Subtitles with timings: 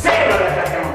[0.00, 0.94] C'est le l'attaquant.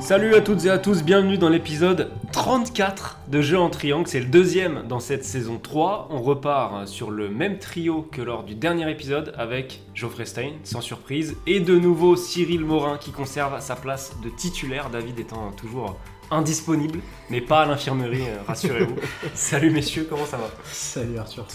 [0.00, 4.06] Salut à toutes et à tous, bienvenue dans l'épisode 34 de Jeux en Triangle.
[4.06, 6.08] C'est le deuxième dans cette saison 3.
[6.10, 10.80] On repart sur le même trio que lors du dernier épisode avec Geoffrey Stein, sans
[10.80, 15.98] surprise, et de nouveau Cyril Morin qui conserve sa place de titulaire, David étant toujours
[16.30, 18.96] indisponible, mais pas à l'infirmerie, euh, rassurez-vous.
[19.34, 20.50] Salut messieurs, comment ça va?
[20.72, 21.46] Salut Arthur.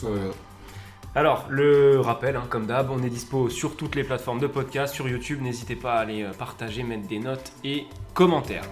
[1.13, 4.95] Alors, le rappel, hein, comme d'hab, on est dispo sur toutes les plateformes de podcast,
[4.95, 5.41] sur YouTube.
[5.41, 7.83] N'hésitez pas à aller euh, partager, mettre des notes et
[8.13, 8.63] commentaires.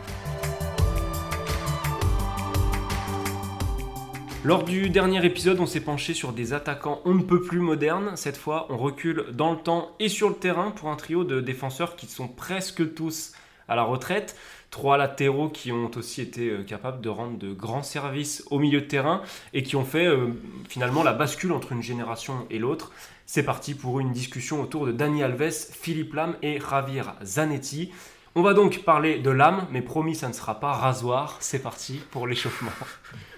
[4.45, 8.16] Lors du dernier épisode, on s'est penché sur des attaquants on ne peut plus modernes.
[8.16, 11.41] Cette fois, on recule dans le temps et sur le terrain pour un trio de
[11.41, 13.33] défenseurs qui sont presque tous
[13.70, 14.36] à la retraite.
[14.72, 18.81] Trois latéraux qui ont aussi été euh, capables de rendre de grands services au milieu
[18.81, 19.22] de terrain
[19.53, 20.28] et qui ont fait euh,
[20.67, 22.92] finalement la bascule entre une génération et l'autre.
[23.25, 27.92] C'est parti pour une discussion autour de Dani Alves, Philippe Lam et Javier Zanetti.
[28.36, 31.38] On va donc parler de l'âme, mais promis, ça ne sera pas rasoir.
[31.40, 32.72] C'est parti pour l'échauffement.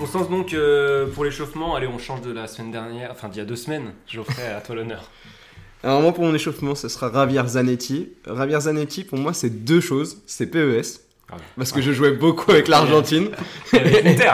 [0.00, 1.74] On se donc euh, pour l'échauffement.
[1.74, 3.92] Allez, on change de la semaine dernière, enfin d'il y a deux semaines.
[4.06, 5.10] Geoffrey, à toi l'honneur.
[5.82, 8.10] Alors moi pour mon échauffement ce sera Javier Zanetti.
[8.26, 11.00] Javier Zanetti pour moi c'est deux choses, c'est PES.
[11.30, 11.36] Ah.
[11.58, 13.28] Parce que je jouais beaucoup avec l'Argentine.
[13.74, 14.32] Avec l'Inter.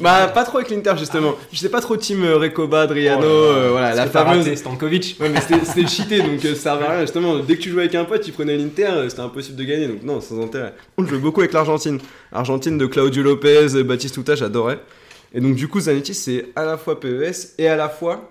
[0.00, 1.34] bah pas trop avec l'Inter justement.
[1.52, 3.58] Je sais pas trop team euh, Recoba, Adriano, Oh là.
[3.58, 4.44] euh, voilà la fameuse.
[4.44, 5.16] raté Stankovic.
[5.20, 7.38] Ouais mais c'était c'était cheaté donc euh, ça servait à rien justement.
[7.40, 9.88] Dès que tu jouais avec un pote, tu prenais l'Inter, euh, c'était impossible de gagner
[9.88, 10.72] donc non sans intérêt.
[10.98, 11.98] On jouait beaucoup avec l'Argentine.
[12.30, 14.78] Argentine de Claudio Lopez, euh, Batistuta, j'adorais.
[15.34, 18.30] Et donc du coup Zanetti c'est à la fois PES et à la fois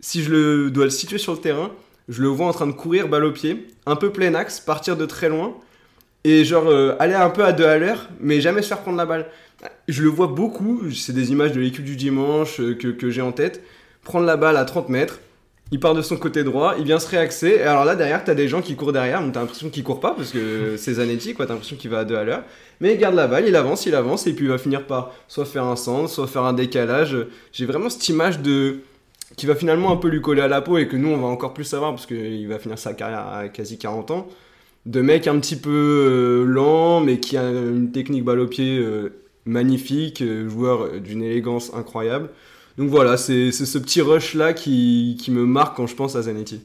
[0.00, 1.70] si je le dois le situer sur le terrain,
[2.10, 4.98] je le vois en train de courir balle au pied, un peu plein axe, partir
[4.98, 5.54] de très loin,
[6.24, 8.96] et genre euh, aller un peu à deux à l'heure, mais jamais se faire prendre
[8.96, 9.26] la balle.
[9.88, 13.22] Je le vois beaucoup, c'est des images de l'équipe du dimanche euh, que, que j'ai
[13.22, 13.62] en tête,
[14.02, 15.20] prendre la balle à 30 mètres,
[15.70, 18.34] il part de son côté droit, il vient se réaxer, et alors là derrière t'as
[18.34, 21.34] des gens qui courent derrière, donc t'as l'impression qu'il court pas, parce que c'est Zanetti,
[21.34, 22.42] quoi, t'as l'impression qu'il va à deux à l'heure,
[22.80, 25.12] mais il garde la balle, il avance, il avance, et puis il va finir par
[25.28, 27.16] soit faire un centre, soit faire un décalage.
[27.52, 28.80] J'ai vraiment cette image de
[29.36, 31.26] qui va finalement un peu lui coller à la peau et que nous on va
[31.26, 34.28] encore plus savoir parce qu'il va finir sa carrière à quasi 40 ans
[34.86, 38.78] de mec un petit peu euh, lent mais qui a une technique balle au pied
[38.78, 39.10] euh,
[39.46, 42.30] magnifique euh, joueur d'une élégance incroyable.
[42.76, 46.22] Donc voilà c'est ce petit rush là qui, qui me marque quand je pense à
[46.22, 46.60] Zanetti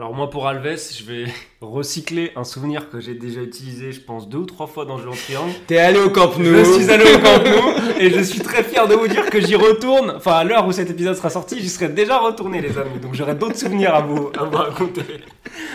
[0.00, 1.24] Alors moi pour Alves, je vais
[1.60, 5.10] recycler un souvenir que j'ai déjà utilisé, je pense deux ou trois fois dans Jeux
[5.10, 5.52] en Triangle.
[5.66, 8.64] t'es allé au Camp Nou Je suis allé au Camp Nou et je suis très
[8.64, 10.14] fier de vous dire que j'y retourne.
[10.16, 12.98] Enfin, à l'heure où cet épisode sera sorti, j'y serai déjà retourné, les amis.
[12.98, 15.02] Donc j'aurai d'autres souvenirs à vous, à vous raconter.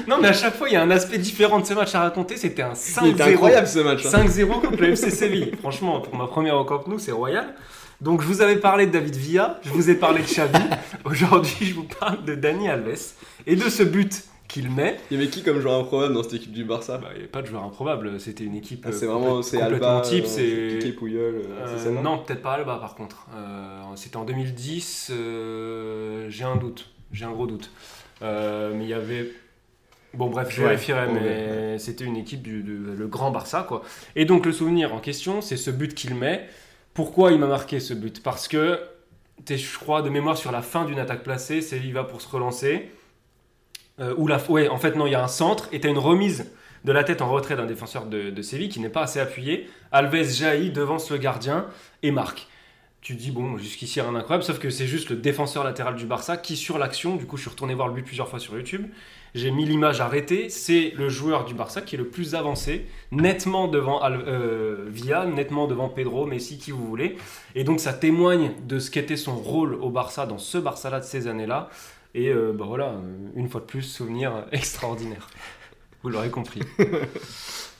[0.08, 2.00] Non, mais à chaque fois, il y a un aspect différent de ce match à
[2.00, 2.35] raconter.
[2.35, 3.00] C'était un 5-0.
[3.03, 4.25] il était incroyable ce match hein.
[4.25, 5.52] 5-0 contre le FC Séville.
[5.59, 7.53] Franchement, pour ma première au Camp Nou, c'est royal.
[8.01, 10.59] Donc je vous avais parlé de David Villa, je vous ai parlé de Xavi.
[11.06, 13.13] Aujourd'hui, je vous parle de Dani Alves
[13.47, 14.97] et de ce but qu'il met.
[15.09, 16.97] il y avait qui comme joueur improbable dans cette équipe du Barça?
[16.97, 19.41] Bah, il n'y avait pas de joueur improbable, c'était une équipe Ah, c'est euh, vraiment
[19.41, 20.25] c'est complètement Alba type.
[20.25, 22.01] euh, c'est Piqué, euh, ça, non?
[22.03, 23.25] Non, peut-être pas Alba par contre.
[23.35, 27.72] Euh, c'était en 2010, euh, j'ai un doute, j'ai un gros doute.
[28.22, 29.31] Mais il y avait.
[30.13, 33.81] Bon, bref, je vérifierai, mais c'était une équipe du de- le grand Barça, quoi.
[34.16, 36.47] Et donc, le souvenir en question, c'est ce but qu'il met.
[36.95, 38.23] Pourquoi il m'a marqué ce but?
[38.23, 38.79] Parce que,
[39.44, 42.29] t'es, je crois, de mémoire sur la fin d'une attaque placée, c'est va pour se
[42.29, 42.89] relancer.
[44.00, 45.97] Euh, ou la, ouais, en fait, non, il y a un centre et t'as une
[45.97, 46.53] remise
[46.85, 49.69] de la tête en retrait d'un défenseur de, de Séville qui n'est pas assez appuyé.
[49.91, 51.66] Alves jaillit, devance le gardien
[52.01, 52.47] et marque.
[53.05, 56.37] Tu dis, bon, jusqu'ici, rien d'incroyable, sauf que c'est juste le défenseur latéral du Barça
[56.37, 58.87] qui, sur l'action, du coup, je suis retourné voir le but plusieurs fois sur YouTube.
[59.35, 60.49] J'ai mis l'image arrêtée.
[60.49, 64.90] C'est le joueur du Barça qui est le plus avancé, nettement devant euh,
[65.35, 67.16] nettement devant Pedro, Messi, qui vous voulez.
[67.53, 71.05] Et donc, ça témoigne de ce qu'était son rôle au Barça, dans ce Barça-là de
[71.05, 71.69] ces années-là.
[72.16, 72.96] Et euh, bah voilà,
[73.35, 75.28] une fois de plus, souvenir extraordinaire.
[76.05, 76.61] Vous l'aurez compris.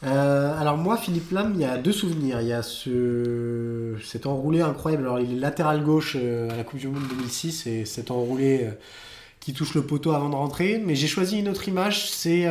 [0.04, 2.40] Euh, alors moi, Philippe Lam, il y a deux souvenirs.
[2.42, 3.96] Il y a ce...
[4.04, 5.04] cet enroulé incroyable.
[5.04, 8.66] Alors il est latéral gauche euh, à la Coupe du Monde 2006 et cet enroulé
[8.66, 8.72] euh,
[9.40, 10.80] qui touche le poteau avant de rentrer.
[10.86, 12.12] Mais j'ai choisi une autre image.
[12.12, 12.46] C'est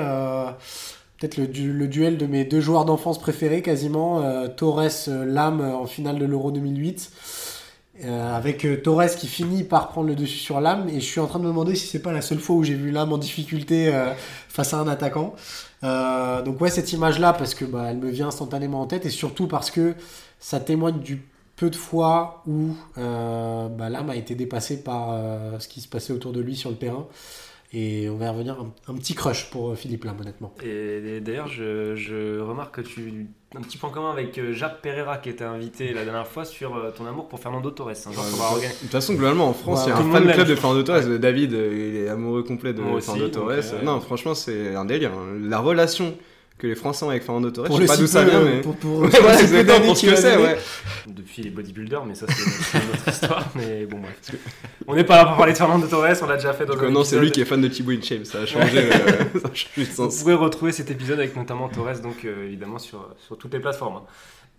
[1.18, 4.48] peut-être le, du- le duel de mes deux joueurs d'enfance préférés quasiment.
[4.48, 7.12] Torres-Lam en finale de l'Euro 2008.
[8.02, 10.88] Euh, avec euh, Torres qui finit par prendre le dessus sur l'âme.
[10.88, 12.64] Et je suis en train de me demander si c'est pas la seule fois où
[12.64, 14.12] j'ai vu l'âme en difficulté euh,
[14.48, 15.34] face à un attaquant.
[15.82, 19.46] Donc ouais, cette image-là, parce que bah, elle me vient instantanément en tête, et surtout
[19.46, 19.94] parce que
[20.40, 21.22] ça témoigne du
[21.56, 25.14] peu de fois où bah, l'âme a été dépassé par
[25.58, 27.06] ce qui se passait autour de lui sur le terrain.
[27.76, 30.54] Et on va y revenir un, un petit crush pour euh, Philippe Lam, honnêtement.
[30.62, 33.26] Et, et d'ailleurs, je, je remarque que tu
[33.56, 36.76] un petit point commun avec euh, Jacques Pereira qui était invité la dernière fois sur
[36.76, 37.88] euh, ton amour pour Fernando Torres.
[37.88, 40.54] Va De toute façon, globalement, en France, Ouais, il y a un fan club de
[40.54, 40.82] Fernando.
[40.82, 41.18] Torres.
[41.18, 43.50] David, il est amoureux complet de Moi Fernando donc, Torres.
[43.74, 45.12] euh, Non, franchement, c'est un délire.
[45.12, 45.36] hein.
[45.42, 46.16] La relation
[46.56, 48.38] que les Français ont avec Fernando Torres, Pour je le sais pas d'où ça vient,
[48.38, 48.60] euh, mais.
[48.60, 50.58] Pour, pour, Ouais, pour voilà, le exactement, pour ce que c'est, ouais.
[51.06, 53.44] Depuis les bodybuilders, mais ça c'est une autre histoire.
[53.56, 54.16] Mais bon, bref.
[54.86, 56.90] On n'est pas là pour parler de Fernando Torres, on l'a déjà fait dans un
[56.90, 58.90] non, c'est lui qui est fan de Thibaut InShape, ça a changé, euh,
[59.42, 62.78] ça a changé de Vous pouvez retrouver cet épisode avec notamment Torres, donc euh, évidemment
[62.78, 63.96] sur, sur toutes les plateformes.
[63.96, 64.02] hein.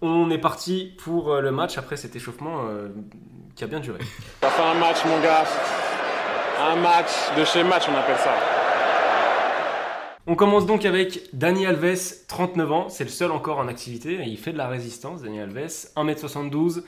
[0.01, 2.89] On est parti pour euh, le match après cet échauffement euh,
[3.56, 4.00] qui a bien duré.
[4.42, 5.45] Ça fait un match, mon gars.
[6.59, 8.33] Un match de chez match, on appelle ça.
[10.27, 14.39] On commence donc avec Dani Alves, 39 ans, c'est le seul encore en activité, il
[14.39, 16.81] fait de la résistance, Dani Alves, 1m72.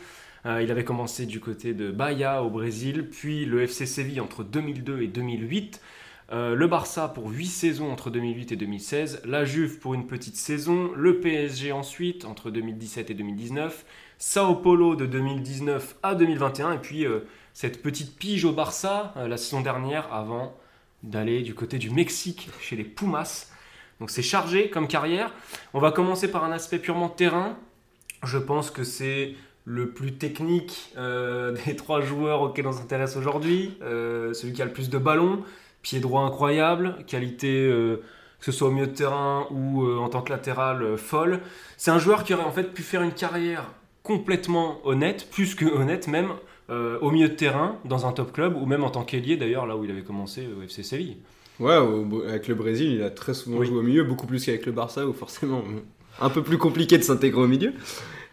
[0.48, 4.44] Euh, il avait commencé du côté de Bahia au Brésil, puis le FC Séville entre
[4.44, 5.82] 2002 et 2008.
[6.32, 10.36] Euh, le Barça pour 8 saisons entre 2008 et 2016, la Juve pour une petite
[10.36, 13.86] saison, le PSG ensuite entre 2017 et 2019,
[14.18, 17.20] Sao Paulo de 2019 à 2021, et puis euh,
[17.54, 20.58] cette petite pige au Barça la saison dernière avant
[21.04, 23.48] d'aller du côté du Mexique chez les Pumas.
[24.00, 25.34] Donc c'est chargé comme carrière.
[25.74, 27.58] On va commencer par un aspect purement terrain.
[28.24, 29.36] Je pense que c'est
[29.66, 33.78] le plus technique euh, des trois joueurs auxquels on s'intéresse aujourd'hui.
[33.82, 35.44] Euh, celui qui a le plus de ballons,
[35.82, 38.04] pied droit incroyable, qualité euh,
[38.40, 41.40] que ce soit au milieu de terrain ou en tant que latéral folle.
[41.76, 43.66] C'est un joueur qui aurait en fait pu faire une carrière
[44.04, 46.30] complètement honnête, plus que honnête même,
[46.70, 49.66] euh, au milieu de terrain, dans un top club, ou même en tant qu'ailier d'ailleurs,
[49.66, 51.18] là où il avait commencé au FC Séville.
[51.60, 53.68] Ouais, au- avec le Brésil, il a très souvent Oui.
[53.68, 55.64] joué au milieu, beaucoup plus qu'avec le Barça, où forcément,
[56.22, 57.74] un peu plus compliqué de s'intégrer au milieu.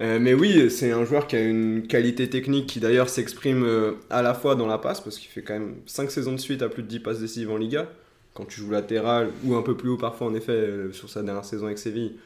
[0.01, 3.93] Euh, mais oui, c'est un joueur qui a une qualité technique qui d'ailleurs s'exprime euh,
[4.11, 6.63] à la fois dans la passe, parce qu'il fait quand même 5 saisons de suite
[6.63, 7.89] à plus de 10 passes décisives en Liga,
[8.35, 11.23] quand tu joues latéral, ou un peu plus haut parfois en effet, euh, sur sa
[11.23, 12.17] dernière saison avec Séville.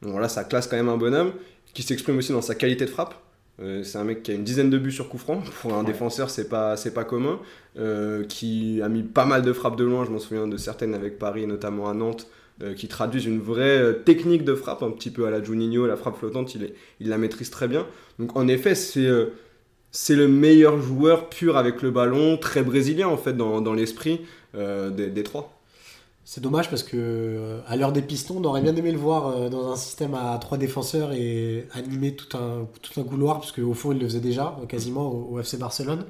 [0.00, 1.32] Donc voilà, ça classe quand même un bonhomme,
[1.74, 3.14] qui s'exprime aussi dans sa qualité de frappe.
[3.60, 5.42] Euh, c'est un mec qui a une dizaine de buts sur coup franc.
[5.62, 5.84] Pour un Ouais.
[5.84, 7.40] défenseur, c'est pas, c'est pas commun.
[7.78, 10.04] Euh, qui a mis pas mal de frappes de loin.
[10.04, 12.28] Je m'en souviens de certaines avec Paris, notamment à Nantes,
[12.62, 15.96] euh, qui traduisent une vraie technique de frappe, un petit peu à la Juninho, la
[15.96, 17.86] frappe flottante, il, est- il la maîtrise très bien.
[18.18, 19.08] Donc en effet, c'est
[19.92, 24.20] c'est le meilleur joueur pur avec le ballon, très brésilien en fait dans, dans l'esprit
[24.54, 25.59] des, des trois.
[26.24, 29.28] C'est dommage parce que euh, à l'heure des pistons, on aurait bien aimé le voir
[29.28, 32.66] euh, dans un système à trois défenseurs et animer tout un,
[33.02, 36.04] couloir, parce qu'au fond, il le faisait déjà quasiment au, FC Barcelone.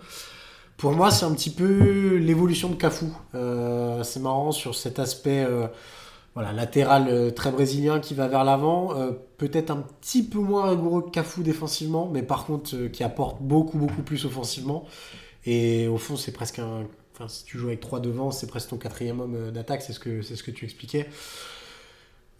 [0.76, 3.06] Pour moi, c'est un petit peu l'évolution de Cafu.
[3.34, 5.46] Euh, c'est marrant sur cet aspect
[6.34, 8.94] voilà, latéral très brésilien qui va vers l'avant.
[9.36, 13.76] Peut-être un petit peu moins rigoureux que Cafu défensivement, mais par contre qui apporte beaucoup,
[13.76, 14.86] beaucoup plus offensivement.
[15.44, 16.86] Et au fond, c'est presque un.
[17.28, 20.00] Si tu joues avec 3 devant, c'est presque ton quatrième homme euh, d'attaque, c'est ce,
[20.00, 21.06] que, ce que tu expliquais.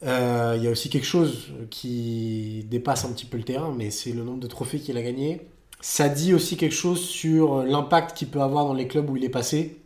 [0.02, 3.90] Euh, Il y a aussi quelque chose qui dépasse un petit peu le terrain, mais
[3.90, 5.42] c'est le nombre de trophées qu'il a gagné.
[5.80, 9.24] Ça dit aussi quelque chose sur l'impact qu'il peut avoir dans les clubs où il
[9.24, 9.80] est passé.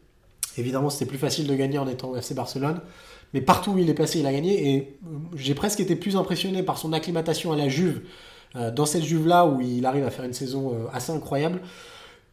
[0.57, 2.81] Évidemment, c'était plus facile de gagner en étant au FC Barcelone,
[3.33, 4.75] mais partout où il est passé, il a gagné.
[4.75, 8.03] Et euh, j'ai presque été plus impressionné par son acclimatation à la Juve,
[8.77, 11.61] dans cette Juve-là où il arrive à faire une saison assez incroyable,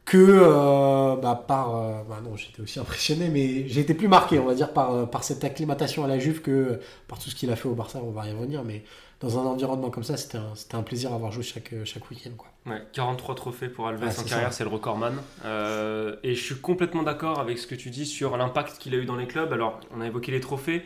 [0.05, 1.75] que euh, bah, par.
[1.75, 4.93] euh, bah non, j'étais aussi impressionné, mais j'ai été plus marqué, on va dire, par,
[4.93, 7.75] euh, par cette acclimatation à la Juve que par tout ce qu'il a fait au
[7.75, 7.99] Barça.
[8.03, 8.83] On va y revenir, mais
[9.19, 12.09] dans un environnement comme ça, c'était un, c'était un plaisir à avoir joué chaque, chaque
[12.09, 12.31] week-end.
[12.35, 12.47] Quoi.
[12.65, 15.13] Ouais, 43 trophées pour Alves Ouais, en carrière, c'est le recordman.
[15.45, 18.97] Euh, et je suis complètement d'accord avec ce que tu dis sur l'impact qu'il a
[18.97, 19.53] eu dans les clubs.
[19.53, 20.81] Alors, on a évoqué les trophées,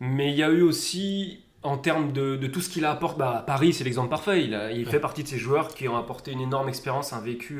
[0.00, 3.42] mais il y a eu aussi, en termes de, de tout ce qu'il apporte, bah,
[3.46, 4.44] Paris, c'est l'exemple parfait.
[4.44, 7.20] Il, a- il fait partie de ces joueurs qui ont apporté une énorme expérience, un
[7.22, 7.58] vécu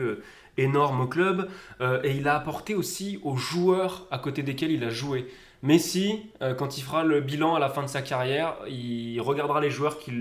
[0.58, 1.48] énorme au club.
[1.80, 5.28] Euh, et il a apporté aussi aux joueurs à côté desquels il a joué.
[5.62, 9.60] Messi, euh, quand il fera le bilan à la fin de sa carrière, il regardera
[9.60, 10.12] les joueurs qui,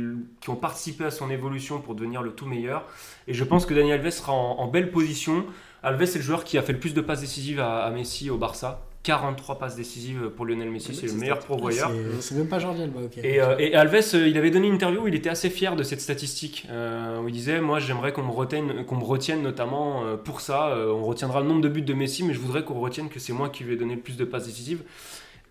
[0.48, 2.86] ont participé à son évolution pour devenir le tout meilleur.
[3.28, 5.46] Et je pense que Dani Alves sera en, belle position.
[5.82, 8.38] Alves est le joueur qui a fait le plus de passes décisives à Messi au
[8.38, 8.86] Barça.
[9.04, 11.90] 43 passes décisives pour Lionel Messi, c'est le meilleur pourvoyeur.
[11.92, 13.18] C'est- C'est même pas Jordiel, bah, ok.
[13.24, 15.76] Et, euh, et Alves, euh, il avait donné une interview où il était assez fier
[15.76, 16.68] de cette statistique.
[16.70, 20.42] euh, où il disait Moi, j'aimerais qu'on me, retienne, qu'on me retienne notamment euh, pour
[20.42, 20.76] ça.
[20.78, 23.34] On retiendra le nombre de buts de Messi, mais je voudrais qu'on retienne que c'est
[23.34, 24.84] moi qui lui ai donné le plus de passes décisives.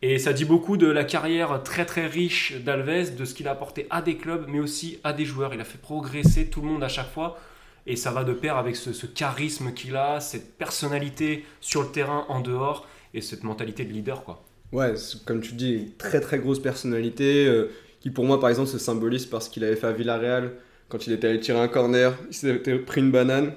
[0.03, 3.51] Et ça dit beaucoup de la carrière très très riche d'Alves, de ce qu'il a
[3.51, 5.53] apporté à des clubs, mais aussi à des joueurs.
[5.55, 7.39] Il a fait progresser tout le monde à chaque fois.
[7.87, 11.89] Et ça va de pair avec ce, ce charisme qu'il a, cette personnalité sur le
[11.89, 14.45] terrain, en dehors, et cette mentalité de leader, quoi.
[14.73, 18.79] Ouais, comme tu dis, très très grosse personnalité euh, qui pour moi par exemple se
[18.79, 20.53] symbolise parce qu'il avait fait à Villarreal
[20.91, 23.53] quand il était allé tirer un corner, il s'était pris une banane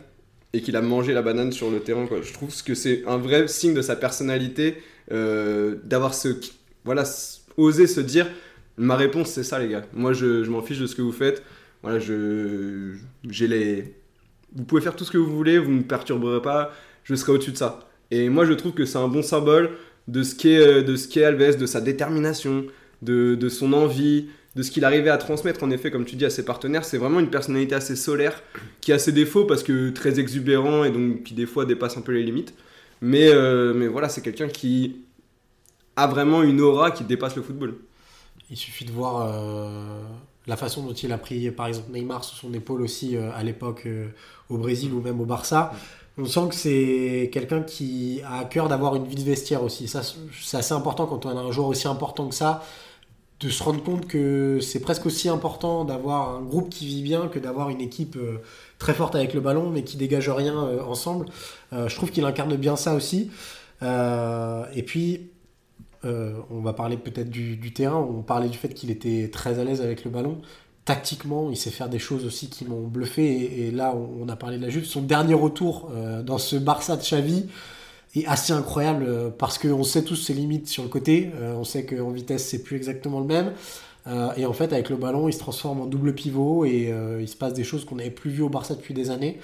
[0.53, 2.05] et qu'il a mangé la banane sur le terrain.
[2.05, 2.21] Quoi.
[2.21, 4.77] Je trouve que c'est un vrai signe de sa personnalité
[5.11, 6.29] euh, d'avoir ce
[6.85, 7.03] voilà
[7.57, 8.27] osé se dire
[8.77, 9.83] ma réponse c'est ça les gars.
[9.93, 11.43] Moi je, m'en fiche de ce que vous faites.
[11.81, 12.93] Voilà, je
[13.27, 13.95] j'ai les
[14.55, 16.71] vous pouvez faire tout ce que vous voulez, vous me perturberez pas,
[17.03, 17.79] je serai au-dessus de ça.
[18.11, 19.71] Et moi je trouve que c'est un bon symbole
[20.07, 22.65] de ce qu'est euh, qu'est Alves, de sa détermination,
[23.01, 26.25] de, de son envie, de ce qu'il arrivait à transmettre en effet, comme tu dis,
[26.25, 26.85] à ses partenaires.
[26.85, 28.41] C'est vraiment une personnalité assez solaire,
[28.81, 32.01] qui a ses défauts parce que très exubérant et donc qui des fois dépasse un
[32.01, 32.53] peu les limites.
[33.01, 34.97] Mais, euh, mais voilà, c'est quelqu'un qui
[35.95, 37.75] a vraiment une aura qui dépasse le football.
[38.49, 40.01] Il suffit de voir euh,
[40.47, 43.87] la façon dont il a pris, par exemple, Neymar sous son épaule aussi à l'époque
[44.49, 45.73] au Brésil ou même au Barça.
[46.17, 49.87] On sent que c'est quelqu'un qui a à cœur d'avoir une vie de vestiaire aussi.
[49.87, 52.63] C'est assez important quand on a un joueur aussi important que ça,
[53.39, 57.27] de se rendre compte que c'est presque aussi important d'avoir un groupe qui vit bien
[57.27, 58.37] que d'avoir une équipe euh,
[58.77, 61.25] très forte avec le ballon mais qui dégage rien euh, ensemble.
[61.73, 63.31] Euh, je trouve qu'il incarne bien ça aussi.
[63.81, 65.29] Et puis,
[66.05, 67.97] on va parler peut-être du terrain.
[67.97, 70.37] On parlait du fait qu'il était très à l'aise avec le ballon.
[70.85, 73.67] Tactiquement, il sait faire des choses aussi qui m'ont bluffé.
[73.67, 74.85] Et, là, on, a parlé de la Juve.
[74.85, 77.45] Son dernier retour euh, dans ce Barça de Xavi
[78.15, 81.31] est assez incroyable euh, parce qu'on sait tous ses limites sur le côté.
[81.35, 83.53] Euh, on sait qu'en vitesse, c'est plus exactement le même.
[84.35, 87.37] Et en fait, avec le ballon, il se transforme en double pivot et il se
[87.37, 89.39] passe des choses qu'on n'avait plus vues au Barça depuis des années.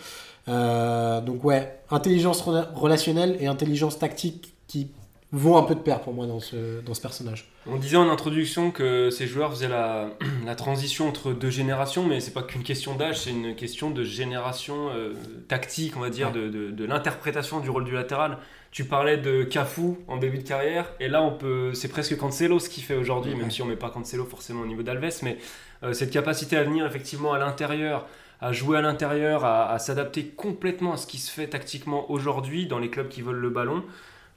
[0.48, 4.90] Donc ouais, intelligence rela- relationnelle et intelligence tactique qui
[5.32, 7.52] vont un peu de pair pour moi dans ce, dans ce personnage.
[7.68, 10.10] On disait en introduction que ces joueurs faisaient la,
[10.46, 14.04] la transition entre deux générations, mais c'est pas qu'une question d'âge, c'est une question de
[14.04, 15.14] génération euh,
[15.48, 18.38] tactique, on va dire, de, de- de l'interprétation du rôle du latéral.
[18.72, 22.60] Tu parlais de Cafu en début de carrière, et là on peut, c'est presque Cancelo
[22.60, 25.38] ce qu'il fait aujourd'hui, même si on met pas Cancelo forcément au niveau d'Alves, mais
[25.84, 28.08] euh, cette capacité à venir effectivement à l'intérieur,
[28.42, 32.68] à jouer à l'intérieur, à, à s'adapter complètement à ce qui se fait tactiquement aujourd'hui
[32.68, 33.84] dans les clubs qui veulent le ballon.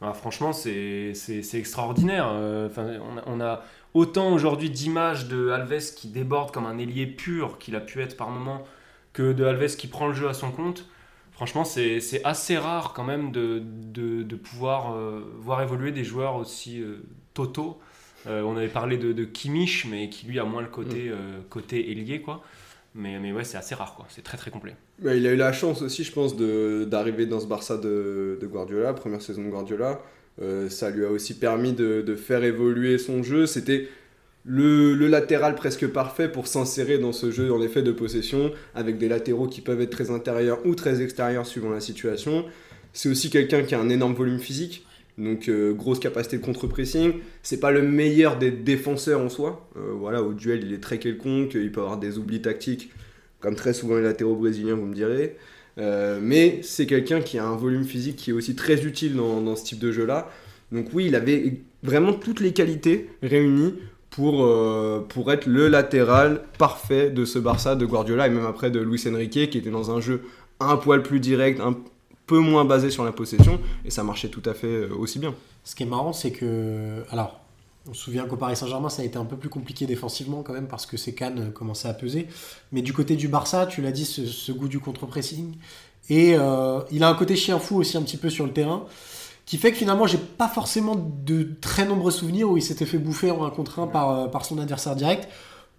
[0.03, 1.15] Bah, franchement, c'est
[1.55, 2.29] extraordinaire.
[2.33, 3.63] Euh, enfin, on, a, on a
[3.95, 8.17] autant aujourd'hui d'images de Alves qui déborde comme un ailier pur qu'il a pu être
[8.17, 8.65] par moment
[9.13, 10.89] que de Alves qui prend le jeu à son compte.
[11.31, 16.37] Franchement, c'est assez rare quand même de, de, de pouvoir euh, voir évoluer des joueurs
[16.37, 17.81] aussi euh, totaux.
[18.27, 21.41] Euh, on avait parlé de, de Kimmich, mais qui lui a moins le côté, euh,
[21.49, 22.43] côté ailier, quoi.
[22.95, 24.07] Mais, mais ouais, c'est assez rare, quoi.
[24.11, 24.77] C'est très très complet.
[25.03, 28.47] Ouais, il a eu la chance aussi, je pense, d'arriver dans ce Barça de, de
[28.47, 30.03] Guardiola, première saison de Guardiola.
[30.41, 33.47] Euh, ça lui a aussi permis de, de faire évoluer son jeu.
[33.47, 33.89] C'était
[34.45, 38.99] le, le latéral presque parfait pour s'insérer dans ce jeu, en effet, de possession, avec
[38.99, 42.45] des latéraux qui peuvent être très intérieurs ou très extérieurs suivant la situation.
[42.93, 44.87] C'est aussi quelqu'un qui a un énorme volume physique,
[45.19, 47.15] donc euh, grosse capacité de contre-pressing.
[47.43, 49.69] C'est pas le meilleur des défenseurs en soi.
[49.77, 52.91] Euh, voilà, au duel, il est très quelconque, il peut avoir des oublis tactiques
[53.41, 55.37] comme très souvent les latéraux brésiliens, vous me direz.
[55.79, 59.57] Euh, mais c'est quelqu'un qui a un volume physique qui est aussi très utile dans,
[59.57, 60.31] ce type de jeu-là.
[60.71, 63.75] Donc oui, il avait vraiment toutes les qualités réunies
[64.11, 64.49] pour,
[65.09, 69.03] pour être le latéral parfait de ce Barça de Guardiola et même après de Luis
[69.09, 70.23] Enrique qui était dans un jeu
[70.61, 71.77] un poil plus direct, un
[72.33, 75.35] peu moins basé sur la possession et ça marchait tout à fait euh, aussi bien.
[75.65, 77.05] Ce qui est marrant, c'est que.
[77.11, 77.41] Alors,
[77.87, 80.55] on se souvient qu'au Paris Saint-Germain, ça a été un peu plus compliqué défensivement quand
[80.55, 82.29] même parce que ces cannes commençaient à peser.
[82.71, 85.57] Mais du côté du Barça, tu l'as dit, ce, goût du contre-pressing.
[86.09, 88.87] Et euh, il a un côté chien fou aussi un petit peu sur le terrain
[89.45, 92.99] qui fait que finalement, j'ai pas forcément de très nombreux souvenirs où il s'était fait
[92.99, 95.29] bouffer en un contre un par, euh, par son adversaire direct.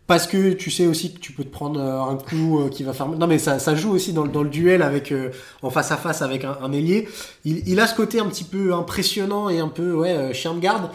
[0.05, 2.83] Parce que tu sais aussi que tu peux te prendre euh, un coup euh, qui
[2.83, 3.07] va faire.
[3.07, 5.31] Non, mais ça, ça joue aussi dans, le- dans le duel avec, euh,
[5.61, 7.07] en face à face avec un, un ailier.
[7.45, 10.53] Il, il a ce côté un petit peu impressionnant et un peu ouais, euh, chien
[10.55, 10.89] de garde.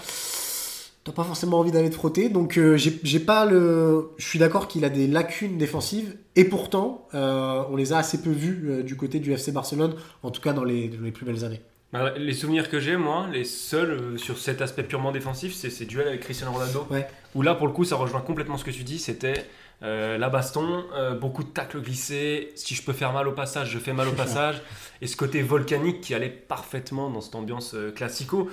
[1.04, 2.28] T'as pas forcément envie d'aller te frotter.
[2.28, 4.10] Donc, euh, j'ai pas le.
[4.18, 6.16] Je suis d'accord qu'il a des lacunes défensives.
[6.36, 9.94] Et pourtant, euh, on les a assez peu vus euh, du côté du FC Barcelone,
[10.22, 11.62] en tout cas dans les, dans les plus belles années.
[11.92, 15.70] Bah, Les souvenirs que j'ai, moi, les seuls euh, sur cet aspect purement défensif, c'est
[15.70, 16.86] ces duels avec Cristiano Ronaldo.
[16.90, 17.06] Ouais.
[17.34, 18.98] Où là, pour le coup, ça rejoint complètement ce que tu dis.
[18.98, 19.46] C'était
[19.82, 22.52] euh, la baston, euh, beaucoup de tacles glissés.
[22.56, 24.60] Si je peux faire mal au passage, je fais mal au passage.
[25.00, 28.50] Et ce côté volcanique qui allait parfaitement dans cette ambiance classico.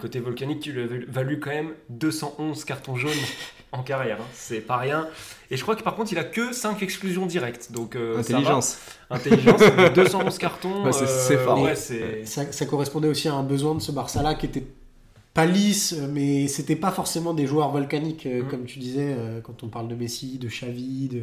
[0.00, 3.12] Côté volcanique qui lui avait valu quand même 211 cartons jaunes
[3.72, 4.18] en carrière.
[4.20, 4.26] hein.
[4.32, 5.06] C'est pas rien.
[5.50, 7.70] Et je crois que par contre, il a que 5 exclusions directes.
[7.72, 8.38] Donc, euh, ça va.
[8.38, 8.78] Intelligence.
[9.10, 9.60] Intelligence,
[9.94, 10.84] 211 cartons.
[10.84, 11.60] Ouais, c'est- c'est fort.
[11.62, 11.74] ouais,
[12.24, 14.64] Ça, ça correspondait aussi à un besoin de ce Barça-là qui était
[15.34, 18.48] pas lisses, mais c'était pas forcément des joueurs volcaniques, euh, Mhm.
[18.48, 21.22] comme tu disais, euh, quand on parle de Messi, de Xavi, de...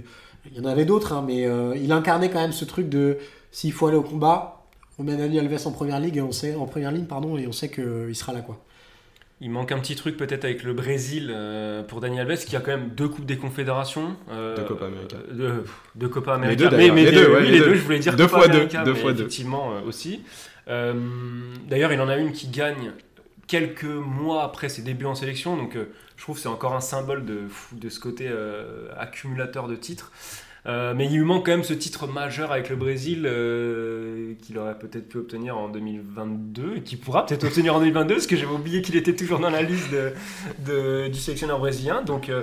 [0.52, 3.18] il y en avait d'autres, hein, mais euh, il incarnait quand même ce truc de
[3.52, 4.62] s'il faut aller au combat,
[5.00, 7.46] on met Dani Alves en première ligue et on sait en première ligne pardon et
[7.48, 8.58] on sait qu'il sera là quoi.
[9.42, 12.62] Il manque un petit truc peut-être avec le Brésil euh, pour Daniel Alves qui a
[12.62, 14.16] quand même deux coupes des confédérations.
[14.32, 15.18] euh, Deux Copa América.
[15.18, 15.64] euh, deux,
[15.96, 16.70] deux Copa América.
[16.70, 17.66] deux, mais, mais Les deux, ouais, oui, les deux.
[17.66, 19.20] deux, je voulais dire Deux Copa fois deux, deux fois deux.
[19.24, 20.24] effectivement euh, aussi.
[20.68, 22.94] D'ailleurs, il en a une qui gagne
[23.48, 25.78] quelques mois après ses débuts en sélection, donc
[26.16, 27.42] je trouve que c'est encore un symbole de,
[27.74, 28.28] de ce côté
[28.98, 30.12] accumulateur de titres.
[30.68, 34.58] Euh, mais il lui manque quand même ce titre majeur avec le Brésil euh, qu'il
[34.58, 38.36] aurait peut-être pu obtenir en 2022 et qu'il pourra peut-être obtenir en 2022 parce que
[38.36, 40.12] j'avais oublié qu'il était toujours dans la liste de,
[40.66, 42.02] de- du sélectionneur brésilien.
[42.02, 42.42] Donc euh,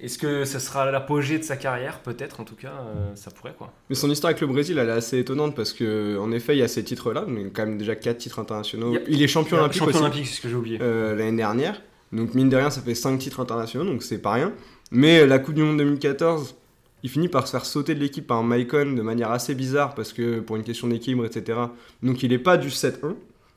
[0.00, 3.54] est-ce que ce sera l'apogée de sa carrière Peut-être en tout cas, euh, ça pourrait
[3.58, 3.72] quoi.
[3.90, 6.60] Mais son histoire avec le Brésil, elle est assez étonnante parce que, en effet, il
[6.60, 8.88] y a ces titres-là, mais quand même déjà 4 titres internationaux.
[8.92, 10.78] Il y a- Il, est champion olympique champion aussi, olympique, c'est ce que j'ai oublié.
[10.80, 11.82] euh, l'année dernière.
[12.12, 14.52] Donc, mine de rien, ça fait 5 titres internationaux, donc c'est pas rien.
[14.90, 16.56] Mais la Coupe du Monde 2014,
[17.02, 20.12] il finit par se faire sauter de l'équipe par Maicon de manière assez bizarre parce
[20.12, 21.58] que pour une question d'équilibre, etc.
[22.02, 23.14] Donc, il est pas du 7-1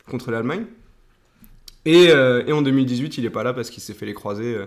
[0.09, 0.65] contre l'Allemagne.
[1.85, 4.55] Et, euh, et en 2018, il est pas là parce qu'il s'est fait les croisés
[4.55, 4.65] euh,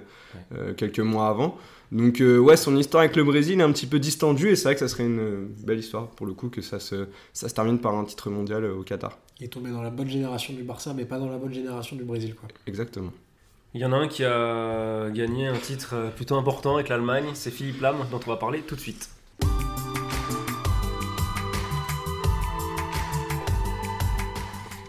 [0.55, 1.57] euh, quelques mois avant.
[1.93, 4.65] Donc euh, ouais, son histoire avec le Brésil est un petit peu distendue et c'est
[4.65, 7.55] vrai que ça serait une belle histoire pour le coup que ça se, ça se
[7.55, 9.19] termine par un titre mondial au Qatar.
[9.39, 11.95] Il est tombé dans la bonne génération du Barça, mais pas dans la bonne génération
[11.95, 12.49] du Brésil quoi.
[12.67, 13.13] Exactement.
[13.77, 17.27] Il y en a un qui a gagné un titre euh, plutôt important avec l'Allemagne,
[17.35, 19.11] c'est Philippe Lam, dont on va parler tout de suite.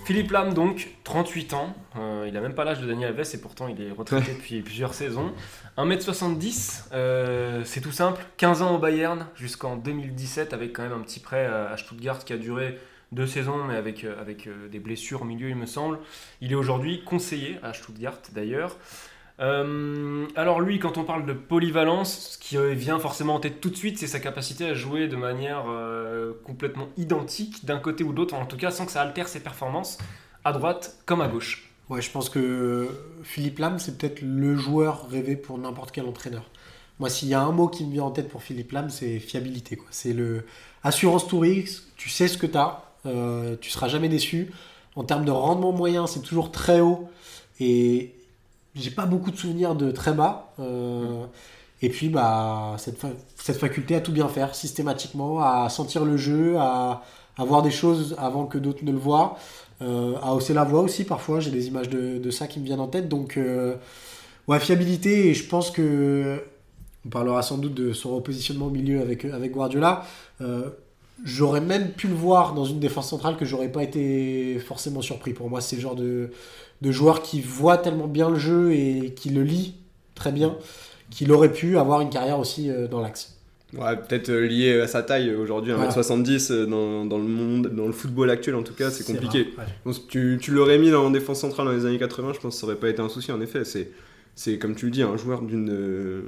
[0.06, 1.76] Philippe Lam, donc, 38 ans.
[1.98, 4.62] Euh, il a même pas l'âge de Daniel Alves et pourtant il est retraité depuis
[4.62, 5.34] plusieurs saisons.
[5.78, 8.26] 1m70, euh, c'est tout simple.
[8.38, 12.32] 15 ans au Bayern jusqu'en 2017 avec quand même un petit prêt à Stuttgart qui
[12.32, 12.80] a duré
[13.12, 16.00] deux saisons mais avec, euh, avec euh, des blessures au milieu il me semble.
[16.42, 18.76] Il est aujourd'hui conseiller à Stuttgart d'ailleurs.
[19.40, 23.70] Euh, alors lui, quand on parle de polyvalence, ce qui vient forcément en tête tout
[23.70, 25.66] de suite, c'est sa capacité à jouer de manière
[26.44, 29.40] complètement identique d'un côté ou de l'autre, en tout cas sans que ça altère ses
[29.40, 30.00] performances,
[30.44, 31.70] à droite comme à gauche.
[31.90, 32.90] Ouais, je pense que
[33.22, 36.50] Philippe Lam, c'est peut-être le joueur rêvé pour n'importe quel entraîneur.
[37.00, 39.20] Moi, s'il y a un mot qui me vient en tête pour Philippe Lam, c'est
[39.20, 39.78] fiabilité.
[39.92, 40.46] C'est le
[40.84, 41.44] assurance tout
[41.96, 42.84] tu sais ce que tu as,
[43.62, 44.52] tu seras jamais déçu.
[44.96, 47.08] En termes de rendement moyen, c'est toujours très haut.
[47.60, 48.16] Et
[48.76, 50.54] j'ai pas beaucoup de souvenirs de très bas.
[50.60, 51.26] Euh,
[51.82, 56.18] et puis, bah, cette, fa- cette faculté à tout bien faire systématiquement, à sentir le
[56.18, 57.04] jeu, à,
[57.38, 59.38] voir des choses avant que d'autres ne le voient,
[59.84, 61.40] euh, à hausser la voix aussi parfois.
[61.40, 63.08] J'ai des images de, ça qui me viennent en tête.
[63.08, 63.76] Donc, euh,
[64.48, 65.28] ouais, fiabilité.
[65.30, 66.44] Et je pense que
[67.06, 70.04] on parlera sans doute de son repositionnement au milieu avec, Guardiola.
[70.42, 70.72] Euh,
[71.24, 75.34] J'aurais même pu le voir dans une défense centrale que j'aurais pas été forcément surpris.
[75.34, 76.30] Pour moi, c'est le genre de,
[76.82, 79.76] de joueur qui voit tellement bien le jeu et qui le lit
[80.16, 80.58] très bien
[81.10, 83.38] qu'il aurait pu avoir une carrière aussi euh, dans l'axe.
[83.74, 87.68] Ouais, peut-être euh, lié à sa taille euh, aujourd'hui, 1m70 euh, dans, dans le monde,
[87.68, 89.50] dans le football actuel en tout cas, c'est compliqué.
[89.58, 89.94] rare, ouais.
[90.08, 92.66] Tu, tu l'aurais mis en défense centrale dans les années 80, je pense que ça
[92.66, 93.66] aurait pas été un souci en effet.
[93.66, 93.92] C'est,
[94.36, 96.22] c'est comme tu le dis, un joueur d'une, euh,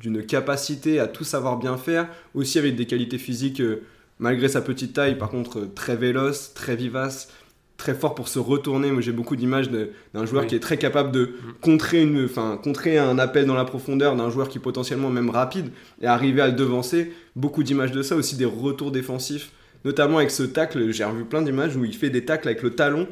[0.00, 3.82] d'une capacité à tout savoir bien faire, aussi avec des qualités physiques, euh,
[4.18, 7.28] malgré sa petite taille, par contre euh, très véloce, très vivace,
[7.76, 8.90] très fort pour se retourner.
[8.92, 10.48] Moi j'ai beaucoup d'images d'un joueur Oui.
[10.48, 14.30] qui est très capable de contrer, une, enfin, contrer un appel dans la profondeur d'un
[14.30, 15.70] joueur qui est potentiellement même rapide
[16.00, 17.12] et arriver à le devancer.
[17.34, 19.50] Beaucoup d'images de ça, aussi des retours défensifs,
[19.84, 20.90] notamment avec ce tacle.
[20.92, 23.08] J'ai revu plein d'images où il fait des tacles avec le talon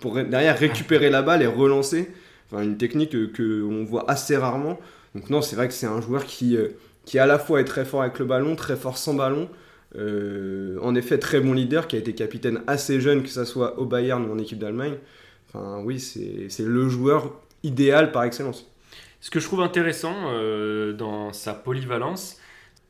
[0.00, 2.10] pour derrière récupérer la balle et relancer.
[2.50, 4.78] Enfin, une technique que, que on voit assez rarement.
[5.14, 6.68] Donc non, c'est vrai que c'est un joueur qui, euh,
[7.04, 9.48] qui à la fois est très fort avec le ballon, très fort sans ballon.
[9.96, 13.78] Euh, en effet, très bon leader qui a été capitaine assez jeune, que ce soit
[13.78, 14.96] au Bayern ou en équipe d'Allemagne.
[15.48, 18.66] Enfin, oui, c'est le joueur idéal par excellence.
[19.20, 22.38] Ce que je trouve intéressant euh, dans sa polyvalence,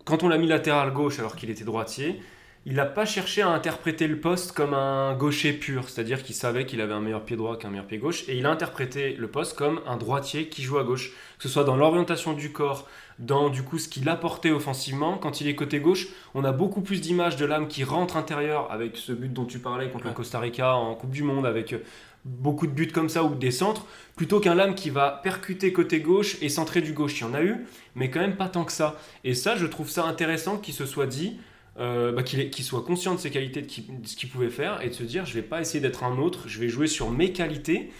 [0.05, 2.21] quand on l'a mis latéral gauche alors qu'il était droitier,
[2.67, 6.64] il n'a pas cherché à interpréter le poste comme un gaucher pur, c'est-à-dire qu'il savait
[6.64, 9.29] qu'il avait un meilleur pied droit qu'un meilleur pied gauche, et il a interprété le
[9.29, 12.88] poste comme un droitier qui joue à gauche, que ce soit dans l'orientation du corps,
[13.18, 15.18] dans du coup ce qu'il apportait offensivement.
[15.18, 18.70] Quand il est côté gauche, on a beaucoup plus d'images de l'âme qui rentre intérieur
[18.72, 21.72] avec ce but dont tu parlais contre le Costa Rica en Coupe du Monde, avec
[21.72, 21.79] euh,
[22.24, 26.00] beaucoup de buts comme ça ou des centres, plutôt qu'un lame qui va percuter côté
[26.00, 27.20] gauche et centrer du gauche.
[27.20, 28.96] Il y en a eu, mais quand même pas tant que ça.
[29.24, 31.37] Et ça, je trouve ça intéressant qu'il se soit dit,
[31.79, 34.81] euh, bah, qu'il soit conscient de ses qualités, de, qui- de ce qu'il pouvait faire,
[34.83, 37.11] et de se dire, je vais pas essayer d'être un autre, je vais jouer sur
[37.11, 37.90] mes qualités.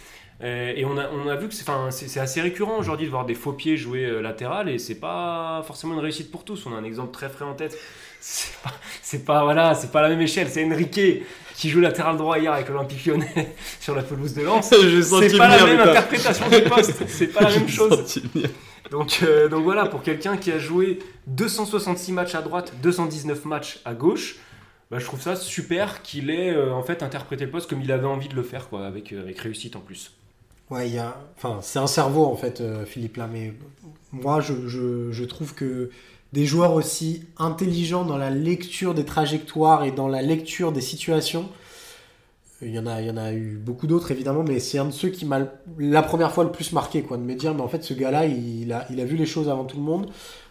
[0.43, 3.35] Euh, et on a, on a vu que c'est assez récurrent aujourd'hui de voir des
[3.35, 6.67] faux pieds jouer euh, latéral, et c'est pas forcément une réussite pour tous.
[6.67, 7.79] On a un exemple très frais en tête,
[8.21, 10.49] c'est pas, c'est pas, voilà, c'est pas la même échelle.
[10.49, 11.01] C'est Enrique
[11.55, 14.71] qui joue latéral droit hier avec l'Olympique lyonnais sur la pelouse de Lens.
[14.73, 18.23] C'est pas la même interprétation du poste, c'est pas la même chose.
[18.91, 23.81] Donc, euh, donc voilà, pour quelqu'un qui a joué 266 matchs à droite, 219 matchs
[23.85, 24.37] à gauche,
[24.91, 27.91] bah, je trouve ça super qu'il ait euh, en fait interprété le poste comme il
[27.91, 30.13] avait envie de le faire, quoi, avec, euh, avec réussite en plus.
[30.75, 31.17] Ouais, a...
[31.61, 33.55] c'est un cerveau en fait, euh, Philippe là, mais
[34.11, 35.91] moi je, trouve que
[36.33, 41.49] des joueurs aussi intelligents dans la lecture des trajectoires et dans la lecture des situations,
[42.61, 44.87] il y en a, il y en a eu beaucoup d'autres évidemment, mais c'est un
[44.87, 45.47] de ceux qui m'a
[45.79, 48.27] la première fois le plus marqué, quoi, de me dire, mais en fait ce gars-là,
[48.27, 50.11] il a, vu les choses avant tout le monde.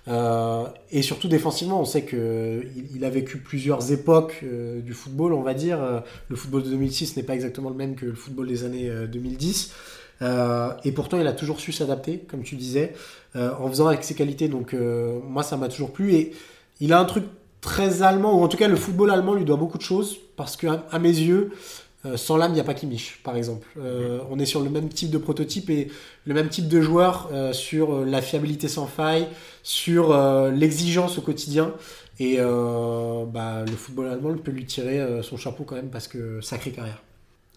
[0.09, 5.33] Euh, et surtout défensivement, on sait que il, a vécu plusieurs époques euh, du football,
[5.33, 6.03] on va dire.
[6.29, 9.07] Le football de 2006 n'est pas exactement le même que le football des années euh,
[9.07, 9.73] 2010.
[10.21, 12.93] Euh, et pourtant, il a toujours su s'adapter, comme tu disais,
[13.35, 14.47] euh, en faisant avec ses qualités.
[14.47, 16.13] Donc, euh, moi, ça m'a toujours plu.
[16.13, 16.33] Et
[16.79, 17.25] il a un truc
[17.61, 20.55] très allemand, ou en tout cas, le football allemand lui doit beaucoup de choses, parce
[20.55, 21.51] que, à, à mes yeux,
[22.05, 23.67] euh, sans l'âme, il n'y a pas Kimmich, par exemple.
[23.77, 25.87] Euh, on est sur le même type de prototype et
[26.25, 29.27] le même type de joueur euh, sur la fiabilité sans faille,
[29.63, 30.13] sur
[30.51, 31.73] l'exigence au quotidien.
[32.19, 36.71] Et bah, le football allemand peut lui tirer son chapeau quand même, parce que sacrée
[36.71, 37.01] carrière.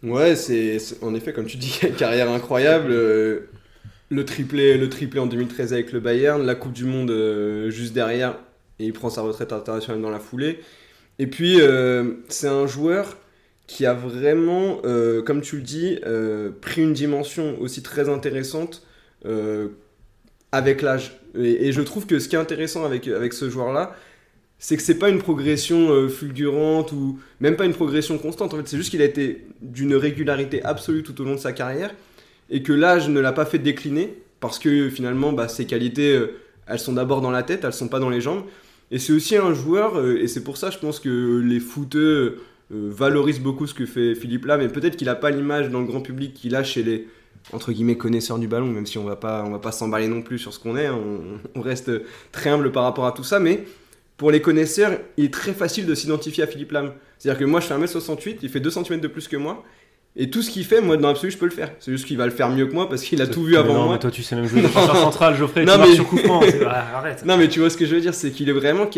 [0.02, 2.90] Ouais, c'est en effet, comme tu dis, carrière incroyable.
[2.92, 3.48] euh,
[4.10, 7.94] le, triplé, le triplé en 2013 avec le Bayern, la Coupe du Monde euh, juste
[7.94, 8.38] derrière,
[8.78, 10.60] et il prend sa retraite internationale dans la foulée.
[11.18, 13.18] Et puis, euh, c'est un joueur
[13.66, 14.80] qui a vraiment,
[15.26, 15.98] comme tu le dis,
[16.62, 18.86] pris une dimension aussi très intéressante
[20.52, 21.20] avec l'âge.
[21.36, 23.94] Et, et je trouve que ce qui est intéressant avec, avec ce joueur-là,
[24.58, 28.54] c'est que c'est pas une progression euh, fulgurante ou même pas une progression constante.
[28.54, 31.52] En fait, c'est juste qu'il a été d'une régularité absolue tout au long de sa
[31.52, 31.94] carrière
[32.48, 36.38] et que l'âge ne l'a pas fait décliner parce que finalement, bah, ses qualités, euh,
[36.66, 38.44] elles sont d'abord dans la tête, elles sont pas dans les jambes.
[38.90, 42.38] Et c'est aussi un joueur, euh, et c'est pour ça, je pense que les footeux
[42.70, 45.86] valorisent beaucoup ce que fait Philippe là, mais peut-être qu'il a pas l'image dans le
[45.86, 47.06] grand public qu'il a chez les
[47.52, 50.20] entre guillemets connaisseurs du ballon, même si on va pas, on va pas s'emballer non
[50.20, 51.92] plus sur ce qu'on est, hein, on, on reste
[52.32, 53.64] très humble par rapport à tout ça, mais
[54.16, 56.92] pour les connaisseurs, il est très facile de s'identifier à Philippe Lam.
[57.18, 59.62] C'est-à-dire que moi, je fais 1m68, il fait 2 cm de plus que moi.
[60.18, 61.72] Et tout ce qu'il fait, moi, dans l'absolu, je peux le faire.
[61.78, 63.74] C'est juste qu'il va le faire mieux que moi parce qu'il a tout vu avant
[63.74, 63.92] non, moi.
[63.94, 65.64] mais toi, tu sais même jouer défenseur central, Geoffrey.
[65.66, 66.40] Non, tu mais- sur coup franc.
[66.42, 67.24] c'est- ah, arrête.
[67.26, 68.88] Non, mais tu vois ce que je veux dire, c'est qu'il est vraiment.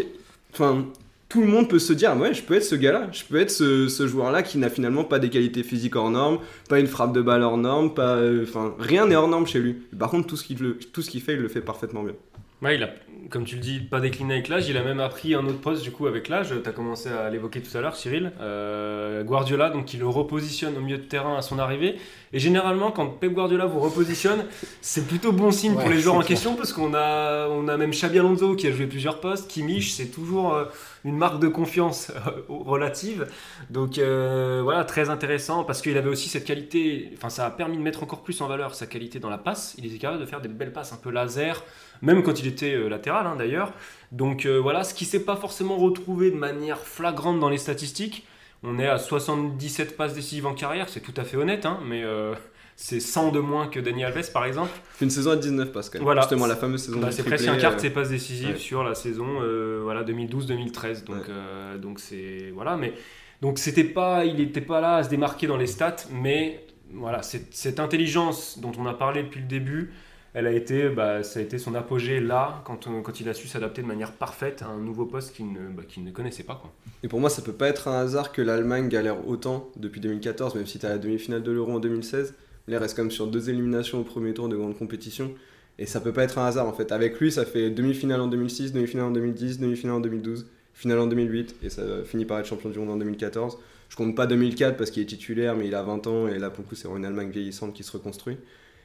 [0.52, 0.86] Enfin,
[1.28, 3.08] tout le monde peut se dire, ouais, je peux être ce gars-là.
[3.10, 6.38] Je peux être ce, ce joueur-là qui n'a finalement pas des qualités physiques hors normes,
[6.68, 8.14] pas une frappe de balle hors norme, pas.
[8.14, 9.74] euh, Enfin, rien n'est hors norme chez lui.
[9.98, 12.14] Par contre, tout ce qu'il qu'il fait, il le fait parfaitement bien.
[12.60, 12.90] Ouais, il a,
[13.30, 14.68] comme tu le dis, pas décliné avec l'âge.
[14.68, 16.52] Il a même appris un autre poste du coup avec l'âge.
[16.60, 18.32] Tu as commencé à l'évoquer tout à l'heure, Cyril.
[18.40, 21.96] Euh, Guardiola, donc il le repositionne au milieu de terrain à son arrivée.
[22.32, 24.44] Et généralement, quand Pep Guardiola vous repositionne,
[24.80, 26.30] c'est plutôt bon signe Ouais, pour les joueurs en clair.
[26.30, 29.48] question parce qu'on a, on a même Xabi Alonso qui a joué plusieurs postes.
[29.48, 30.64] Kimmich, c'est toujours euh,
[31.04, 33.28] une marque de confiance euh, relative.
[33.70, 37.12] Donc voilà, très intéressant parce qu'il avait aussi cette qualité.
[37.16, 39.76] Enfin, ça a permis de mettre encore plus en valeur sa qualité dans la passe.
[39.78, 41.62] Il était capable de faire des belles passes un peu laser
[42.02, 43.72] même quand il était euh, latéral hein, d'ailleurs.
[44.12, 48.26] Donc euh, voilà, ce qui s'est pas forcément retrouvé de manière flagrante dans les statistiques.
[48.62, 52.02] On est à 77 passes décisives en carrière, c'est tout à fait honnête, hein, mais
[52.02, 52.34] euh,
[52.74, 54.72] c'est 100 de moins que Dani Alves par exemple.
[55.00, 56.04] Une saison à 19 passes quand même.
[56.04, 56.22] Voilà.
[56.22, 58.56] Justement, la fameuse saison Bah, c'est presque un quart de ses passes décisives ouais.
[58.56, 61.04] sur la saison euh, voilà 2012-2013.
[61.04, 61.78] Donc Ouais.
[61.80, 62.94] donc c'est voilà, mais
[63.42, 67.22] donc c'était pas, il n'était pas là à se démarquer dans les stats, mais voilà
[67.22, 69.92] cette, cette intelligence dont on a parlé depuis le début,
[70.38, 73.48] elle a été, bah, ça a été son apogée là quand, quand il a su
[73.48, 76.72] s'adapter de manière parfaite à un nouveau poste qu'il ne, bah, ne connaissait pas quoi.
[77.02, 80.54] Et pour moi, ça peut pas être un hasard que l'Allemagne galère autant depuis 2014,
[80.54, 82.34] même si tu as la demi-finale de l'Euro en 2016.
[82.68, 85.32] Là, reste quand même sur deux éliminations au premier tour de grande compétition.
[85.80, 86.92] Et ça peut pas être un hasard en fait.
[86.92, 91.06] Avec lui, ça fait demi-finale en 2006, demi-finale en 2010, demi-finale en 2012, finale en
[91.08, 93.58] 2008, et ça finit par être champion du monde en 2014.
[93.88, 96.50] Je compte pas 2004 parce qu'il est titulaire, mais il a 20 ans, et là
[96.50, 98.36] pour le coup, c'est une Allemagne vieillissante qui se reconstruit.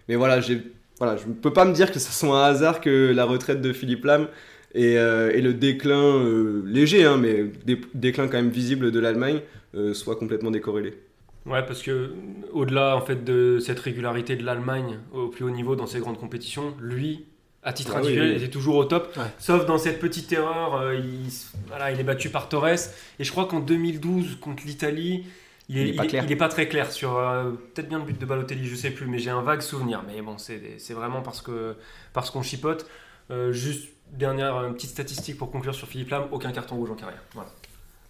[0.08, 0.62] Mais voilà, j'ai,
[1.04, 3.62] voilà, je ne peux pas me dire que ce soit un hasard que la retraite
[3.62, 4.28] de Philippe Lam
[4.74, 9.00] et, euh, et le déclin euh, léger, hein, mais dé- déclin quand même visible de
[9.00, 9.42] l'Allemagne
[9.76, 10.94] euh, soit complètement décorrélé.
[11.46, 12.12] Ouais, parce que
[12.54, 16.18] au-delà en fait de cette régularité de l'Allemagne au plus haut niveau dans ces grandes
[16.18, 17.26] compétitions, lui,
[17.64, 18.38] à titre Ah oui, individuel, oui.
[18.44, 19.14] était toujours au top.
[19.18, 19.24] Ouais.
[19.40, 21.30] Sauf dans cette petite erreur, euh, il,
[21.68, 22.68] voilà, il est battu par Torres.
[23.20, 25.26] Et je crois qu'en 2012 contre l'Italie,
[25.70, 26.24] il est, Il est pas il est- clair.
[26.26, 28.92] il est pas très clair sur euh, peut-être bien le but de Balotelli, je sais
[28.92, 30.04] plus, mais j'ai un vague souvenir.
[30.08, 31.76] Mais bon, c'est vraiment parce que
[32.14, 32.86] parce qu'on chipote.
[33.32, 36.96] Euh, juste dernière euh, petite statistique pour conclure sur Philippe Lam, aucun carton rouge en
[36.96, 37.24] carrière.
[37.34, 37.50] Voilà.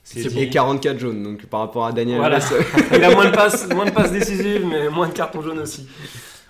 [0.04, 0.40] C'est dit.
[0.42, 2.40] Et 44 jaunes, donc par rapport à Daniel Voilà.
[2.94, 5.88] Il a moins de passes, moins de passes décisives, mais moins de cartons jaunes aussi.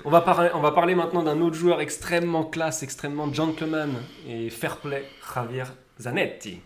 [0.05, 3.91] On va, parler, on va parler maintenant d'un autre joueur extrêmement classe, extrêmement gentleman
[4.27, 5.63] et fair play, Javier
[6.01, 6.59] Zanetti.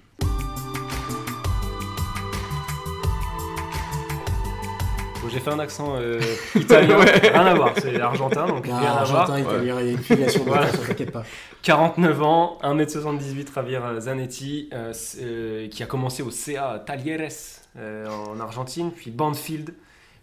[5.29, 6.19] J'ai fait un accent euh,
[6.55, 9.21] italien, rien à voir, c'est argentin, donc Ah, rien à voir.
[9.21, 10.67] Argentin, italien, il y a une filiation de Voilà.
[10.67, 11.23] t'inquiète pas.
[11.63, 17.29] 49 ans, 1m78, Javier Zanetti, euh, euh, qui a commencé au CA Talleres
[17.77, 19.73] euh, en Argentine, puis Banfield,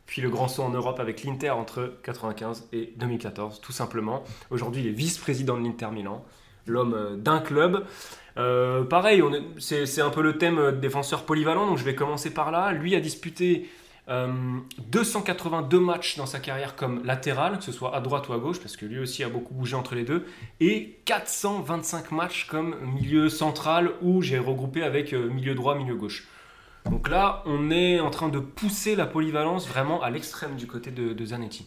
[0.07, 4.25] puis le grand saut en Europe avec l'Inter entre 95 et 2014, tout simplement.
[4.51, 6.25] Aujourd'hui, il est vice-président de l'Inter Milan,
[6.67, 7.85] l'homme euh, d'un club.
[8.37, 9.23] Euh, pareil,
[9.59, 12.73] c'est un peu le thème défenseur polyvalent, donc je vais commencer par là.
[12.73, 13.69] Lui a disputé
[14.09, 14.59] euh,
[14.91, 18.61] 282 matchs dans sa carrière comme latéral, que ce soit à droite ou à gauche,
[18.61, 20.27] parce que lui aussi a beaucoup bougé entre les deux,
[20.61, 26.27] et 425 matchs comme milieu central, où j'ai regroupé avec euh, milieu droit, milieu gauche.
[26.85, 30.91] Donc là, on est en train de pousser la polyvalence vraiment à l'extrême du côté
[30.91, 31.67] de, de Zanetti.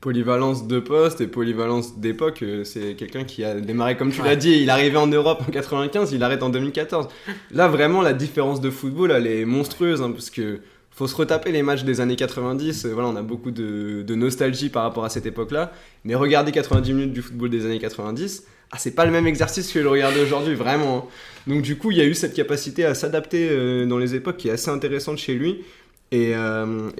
[0.00, 4.36] Polyvalence de poste et polyvalence d'époque, euh, c'est quelqu'un qui a démarré, comme tu l'as
[4.36, 7.08] dit, il arrivé en Europe en 95, il arrête en 2014.
[7.50, 10.60] Là, vraiment, la différence de football, elle est monstrueuse, hein, parce que
[10.94, 12.84] faut se retaper les matchs des années 90.
[12.84, 15.72] euh, voilà, on a beaucoup de, nostalgie par rapport à cette époque-là.
[16.04, 19.72] Mais regarder 90 minutes du football des années 90, ah, c'est pas le même exercice
[19.72, 20.98] que le regarder aujourd'hui, vraiment.
[20.98, 21.04] hein.
[21.46, 24.36] Donc, du coup, il y a eu cette capacité à s'adapter euh, dans les époques
[24.36, 25.64] qui est assez intéressante chez lui.
[26.10, 26.90] Et, euh,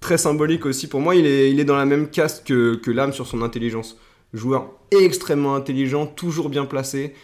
[0.00, 3.42] très symbolique aussi pour moi, il est, dans la même caste que, l'âme sur son
[3.42, 3.98] intelligence.
[4.34, 7.14] Joueur extrêmement intelligent, toujours bien placé,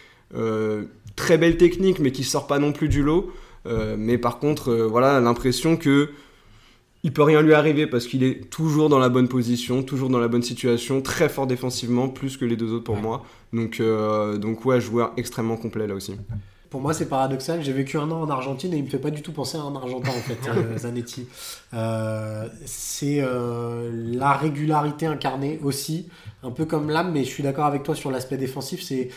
[1.17, 3.31] très belle technique, mais qui sort pas non plus du lot.
[3.67, 6.11] Euh, mais par contre, euh, voilà, l'impression que
[7.05, 10.21] il peut rien lui arriver parce qu'il est toujours dans la bonne position, toujours dans
[10.21, 13.25] la bonne situation, très fort défensivement, plus que les deux autres pour moi.
[13.53, 16.15] Donc, euh, donc ouais, joueur extrêmement complet là aussi.
[16.73, 17.63] Pour moi, c'est paradoxal.
[17.63, 19.61] J'ai vécu un an en Argentine et il me fait pas du tout penser à
[19.61, 21.29] un Argentin, en fait, euh, Zanetti.
[21.75, 26.09] Euh, c'est euh, la régularité incarnée aussi,
[26.43, 28.83] un peu comme l'âme, mais je suis d'accord avec toi sur l'aspect défensif.
[28.83, 29.11] C'est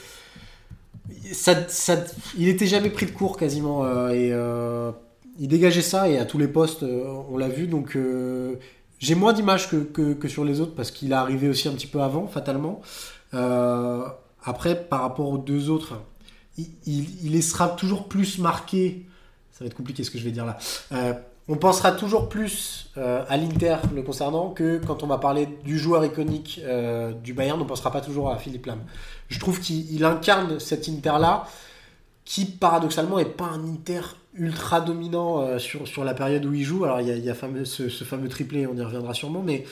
[1.33, 2.03] ça, ça-
[2.37, 4.91] il était jamais pris de court quasiment euh, et euh,
[5.39, 7.67] il dégageait ça et à tous les postes, euh, on l'a vu.
[7.67, 7.97] Donc
[8.99, 11.87] j'ai moins d'images que, que, sur les autres parce qu'il est arrivé aussi un petit
[11.87, 12.81] peu avant, fatalement.
[14.47, 16.01] Après, par rapport aux deux autres,
[16.57, 19.05] il, il, il sera toujours plus marqué.
[19.51, 20.57] Ça va être compliqué ce que je vais dire là.
[21.47, 25.77] On pensera toujours plus euh, à l'Inter le concernant que quand on va parler du
[25.77, 28.79] joueur iconique euh, du Bayern, on pensera pas toujours à Philippe Lam.
[29.29, 31.45] Je trouve qu'il il incarne cet Inter-là
[32.23, 34.01] qui paradoxalement est pas un Inter
[34.33, 36.83] ultra dominant euh, sur, la période où il joue.
[36.83, 39.65] Alors il y a, ce, fameux triplé, on y reviendra sûrement, mais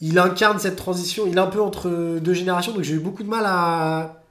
[0.00, 1.26] il incarne cette transition.
[1.26, 4.22] Il est un peu entre deux générations, donc j'ai eu beaucoup de mal à,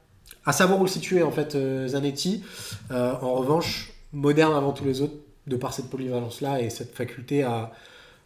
[0.44, 1.56] à savoir où le situer en fait
[1.88, 2.44] Zanetti.
[2.90, 5.14] En revanche, moderne avant tous les autres,
[5.48, 7.72] de par cette polyvalence-là et cette faculté à,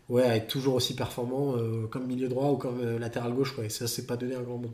[0.09, 3.53] ouais, à être toujours aussi performant euh, comme milieu droit ou comme euh, latéral gauche.
[3.53, 3.65] quoi.
[3.65, 4.73] Et ça, c'est pas donné un grand mot.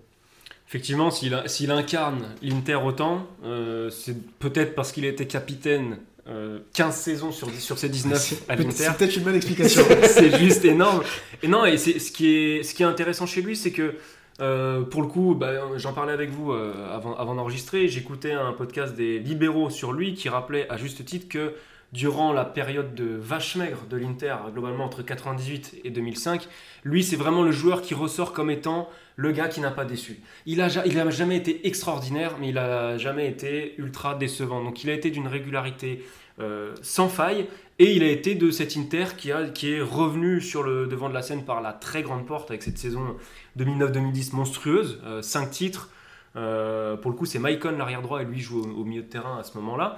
[0.67, 6.95] Effectivement, s'il incarne l'Inter autant, euh, c'est peut-être parce qu'il a été capitaine euh, 15
[6.95, 8.71] saisons sur, 10 sur ses 19 à l'Inter.
[8.71, 9.84] C'est peut-être une bonne explication.
[10.03, 11.03] c'est juste énorme.
[11.43, 13.93] Et non, et ce qui est ce qui est intéressant chez lui, c'est que
[14.41, 17.88] euh, pour le coup, bah, j'en parlais avec vous euh, avant, avant d'enregistrer.
[17.88, 21.53] J'écoutais un podcast des libéraux sur lui qui rappelait à juste titre que
[21.95, 26.47] durant la période de vache maigre de l'Inter, globalement entre 98 et 2005,
[26.84, 30.19] lui c'est vraiment le joueur qui ressort comme étant le gars qui n'a pas déçu.
[30.45, 34.63] Il a, ja- il a jamais été extraordinaire, mais il a jamais été ultra décevant.
[34.63, 36.03] Donc il a été d'une régularité
[36.39, 37.47] euh, sans faille.
[37.79, 41.10] Et il a été de cet Inter qui, a, qui est revenu sur le devant
[41.10, 43.15] de la scène par la très grande porte avec cette saison
[43.60, 45.89] 2009-2010 monstrueuse, 5 titres.
[46.38, 49.38] Euh, pour le coup, c'est Maicon l'arrière droit et lui joue au milieu de terrain
[49.39, 49.97] à ce moment-là.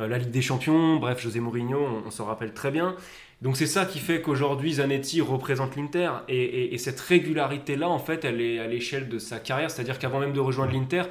[0.00, 2.96] Euh, la Ligue des Champions, bref, José Mourinho, on, s'en rappelle très bien.
[3.42, 7.98] Donc c'est ça qui fait qu'aujourd'hui Zanetti représente l'Inter et, et- et cette régularité-là, en
[7.98, 11.02] fait, elle est à l'échelle de sa carrière, c'est-à-dire qu'avant même de rejoindre l'Inter,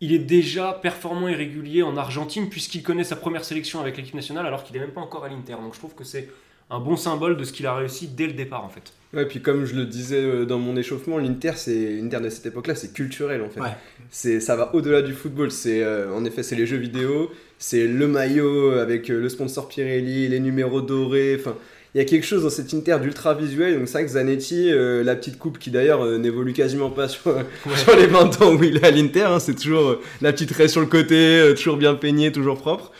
[0.00, 4.14] il est déjà performant et régulier en Argentine puisqu'il connaît sa première sélection avec l'équipe
[4.14, 5.52] nationale alors qu'il n'est même pas encore à l'Inter.
[5.54, 6.28] Donc je trouve que c'est
[6.70, 8.92] un bon symbole de ce qu'il a réussi dès le départ en fait.
[9.12, 12.46] Ouais, puis comme je le disais euh, dans mon échauffement, l'Inter, c'est l'Inter de cette
[12.46, 13.60] époque-là, c'est culturel en fait.
[13.60, 13.74] Ouais.
[14.10, 15.50] C'est, ça va au-delà du football.
[15.50, 19.68] C'est, euh, en effet, c'est les jeux vidéo, c'est le maillot avec euh, le sponsor
[19.68, 21.36] Pirelli, les numéros dorés.
[21.38, 21.56] Enfin,
[21.96, 23.78] il y a quelque chose dans cet Inter d'ultra visuel.
[23.78, 27.08] Donc c'est vrai que Zanetti, euh, la petite coupe qui d'ailleurs euh, n'évolue quasiment pas
[27.08, 27.22] sur,
[27.74, 30.50] sur les 20 ans où il est à l'Inter, hein, c'est toujours euh, la petite
[30.50, 32.92] raie sur le côté, euh, toujours bien peigné, toujours propre.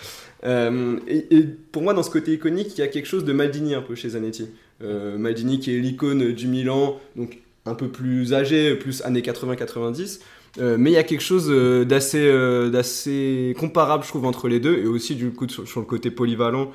[0.47, 3.33] Euh, et, et pour moi, dans ce côté iconique, il y a quelque chose de
[3.33, 4.49] Maldini un peu chez Zanetti.
[4.83, 10.21] Euh, Maldini qui est l'icône du Milan, donc un peu plus âgé, plus années 80-90.
[10.59, 12.31] Euh, mais il y a quelque chose euh, d'assez
[12.71, 16.11] d'assez comparable, je trouve, entre les deux, et aussi du coup sur, sur le côté
[16.11, 16.73] polyvalent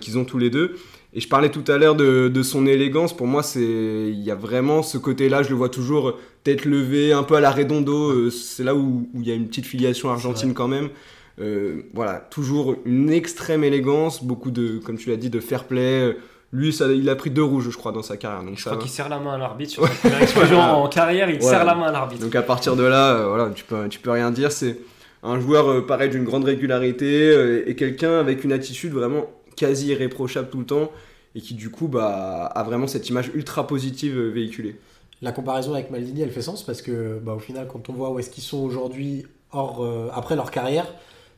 [0.00, 0.76] qu'ils ont tous les deux.
[1.14, 3.16] Et je parlais tout à l'heure de, de son élégance.
[3.16, 5.44] Pour moi, c'est il y a vraiment ce côté-là.
[5.44, 8.30] Je le vois toujours tête levée, un peu à la Redondo.
[8.30, 10.90] c'est là où, où il y a une petite filiation argentine quand même.
[11.40, 16.16] Euh, voilà, toujours une extrême élégance, beaucoup de, comme tu l'as dit, de fair play.
[16.52, 18.44] Lui, ça, il a pris deux rouges, je crois, dans sa carrière.
[18.44, 20.88] Donc Je ça crois qu'il serre la main à l'arbitre sur sa première explosion en
[20.88, 21.40] carrière, il Ouais.
[21.42, 22.22] serre la main à l'arbitre.
[22.22, 24.52] Donc à partir de là, euh, voilà, tu peux, tu peux rien dire.
[24.52, 24.78] C'est
[25.24, 29.88] un joueur euh, pareil d'une grande régularité euh, et quelqu'un avec une attitude vraiment quasi
[29.88, 30.92] irréprochable tout le temps
[31.34, 34.76] et qui du coup bah, a vraiment cette image ultra positive véhiculée.
[35.22, 38.10] La comparaison avec Maldini, elle fait sens parce que, bah, au final, quand on voit
[38.10, 40.86] où est-ce qu'ils sont aujourd'hui, hors, euh, après leur carrière,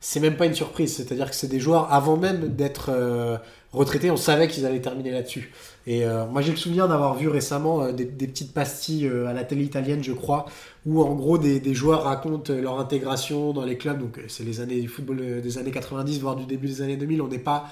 [0.09, 0.95] c'est même pas une surprise.
[0.95, 3.39] C'est-à-dire que c'est des joueurs, avant même d'être euh,
[3.73, 5.53] retraités, on savait qu'ils allaient terminer là-dessus.
[5.89, 9.43] Et euh, moi, j'ai le souvenir d'avoir vu récemment euh, des, petites pastilles à la
[9.43, 10.47] télé italienne, je crois,
[10.87, 13.99] où en gros des, joueurs racontent leur intégration dans les clubs.
[13.99, 17.21] Donc, c'est les années du football des années 90, voire du début des années 2000.
[17.21, 17.67] On n'est pas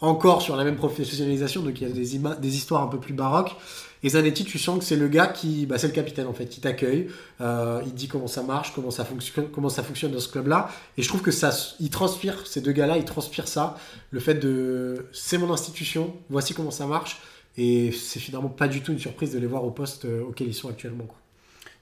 [0.00, 3.56] encore sur la même professionnalisation, donc il y a des histoires un peu plus baroques.
[4.02, 6.46] Et Zanetti, tu sens que c'est le gars qui, bah, c'est le capitaine en fait,
[6.46, 7.08] qui t'accueille.
[7.40, 10.70] Euh, il dit comment ça marche, comment ça fonctionne, comment dans ce club-là.
[10.96, 13.76] Et je trouve que ça, il transpire ces deux gars-là, ils transpirent ça,
[14.10, 17.20] le fait de, c'est mon institution, voici comment ça marche.
[17.56, 20.46] Et c'est finalement pas du tout une surprise de les voir au poste euh, auquel
[20.48, 21.08] ils sont actuellement.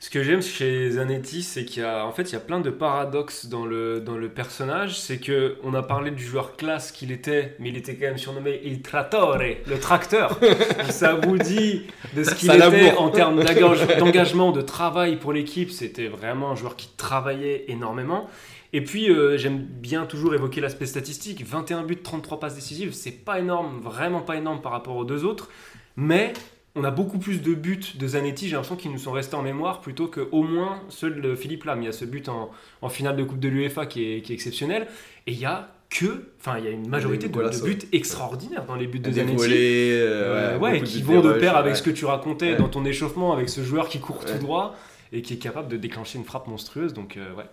[0.01, 2.61] Ce que j'aime chez Zanetti, c'est qu'il y a, en fait, il y a plein
[2.61, 4.97] de paradoxes dans le, dans le personnage.
[4.97, 8.17] C'est que on a parlé du joueur classe qu'il était, mais il était quand même
[8.17, 10.39] surnommé Il Trattore, le tracteur.
[10.91, 11.83] Ça vous dit
[12.15, 15.73] de ce qu'il était en termes d'engage- d'engagement, de travail pour l'équipe.
[15.73, 18.29] C'était vraiment un joueur qui travaillait énormément.
[18.73, 21.45] Et puis, euh, j'aime bien toujours évoquer l'aspect statistique.
[21.45, 25.25] 21 buts, 33 passes décisives, c'est pas énorme, vraiment pas énorme par rapport aux deux
[25.25, 25.49] autres.
[25.97, 26.35] Mais
[26.75, 29.43] on a beaucoup plus de buts de Zanetti, j'ai l'impression qu'ils nous sont restés en
[29.43, 31.83] mémoire plutôt qu'au moins ceux de Philippe Lam.
[31.83, 32.51] Il y a ce but en,
[32.83, 34.87] en finale de Coupe de l'UEFA qui est, qui est exceptionnel.
[35.27, 38.77] Et il y a que, enfin, il y a une majorité de, buts extraordinaires dans
[38.77, 39.37] les buts de Zanetti.
[39.37, 41.79] volets, Euh, euh, ouais, qui vont de pair avec ouais.
[41.79, 44.77] ce que tu racontais dans ton échauffement, avec ce joueur qui court tout droit
[45.13, 46.93] et qui est capable de déclencher une frappe monstrueuse.
[46.93, 47.45] Donc, euh, ouais.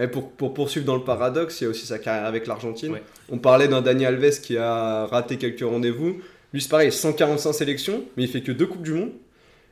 [0.00, 2.96] Et pour, pour poursuivre dans le paradoxe, il y a aussi sa carrière avec l'Argentine.
[3.30, 6.20] On parlait d'un Dani Alves qui a raté quelques rendez-vous.
[6.54, 9.10] Lui, c'est pareil, 145 sélections, mais il fait que deux Coupes du Monde.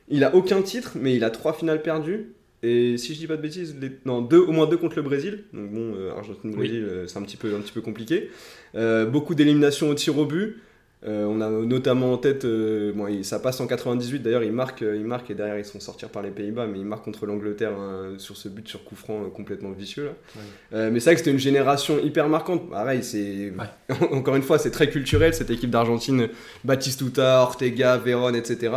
[0.09, 2.33] Il a aucun titre, mais il a trois finales perdues.
[2.65, 5.03] Et si je dis pas de bêtises, les- non, deux, au moins deux contre le
[5.03, 5.45] Brésil.
[5.53, 8.31] Donc bon, euh, Argentine-Brésil, euh, c'est un petit peu, un petit peu compliqué.
[8.75, 10.57] Euh, beaucoup d'éliminations au tir au but.
[11.05, 14.83] Euh, on a notamment en tête, euh, bon, ça passe en 98 d'ailleurs, il marque,
[14.83, 17.27] euh, il marque et derrière ils sont sortis par les Pays-Bas, mais il marque contre
[17.27, 20.05] l'Angleterre hein, sur ce but sur coup franc euh, complètement vicieux.
[20.05, 20.91] Là.
[20.91, 22.71] Mais c'est vrai que c'était une génération hyper marquante.
[22.71, 23.53] Pareil, c'est
[24.13, 26.29] encore une fois, c'est très culturel cette équipe d'Argentine,
[26.63, 28.73] Batistuta, Ortega, Véron, etc.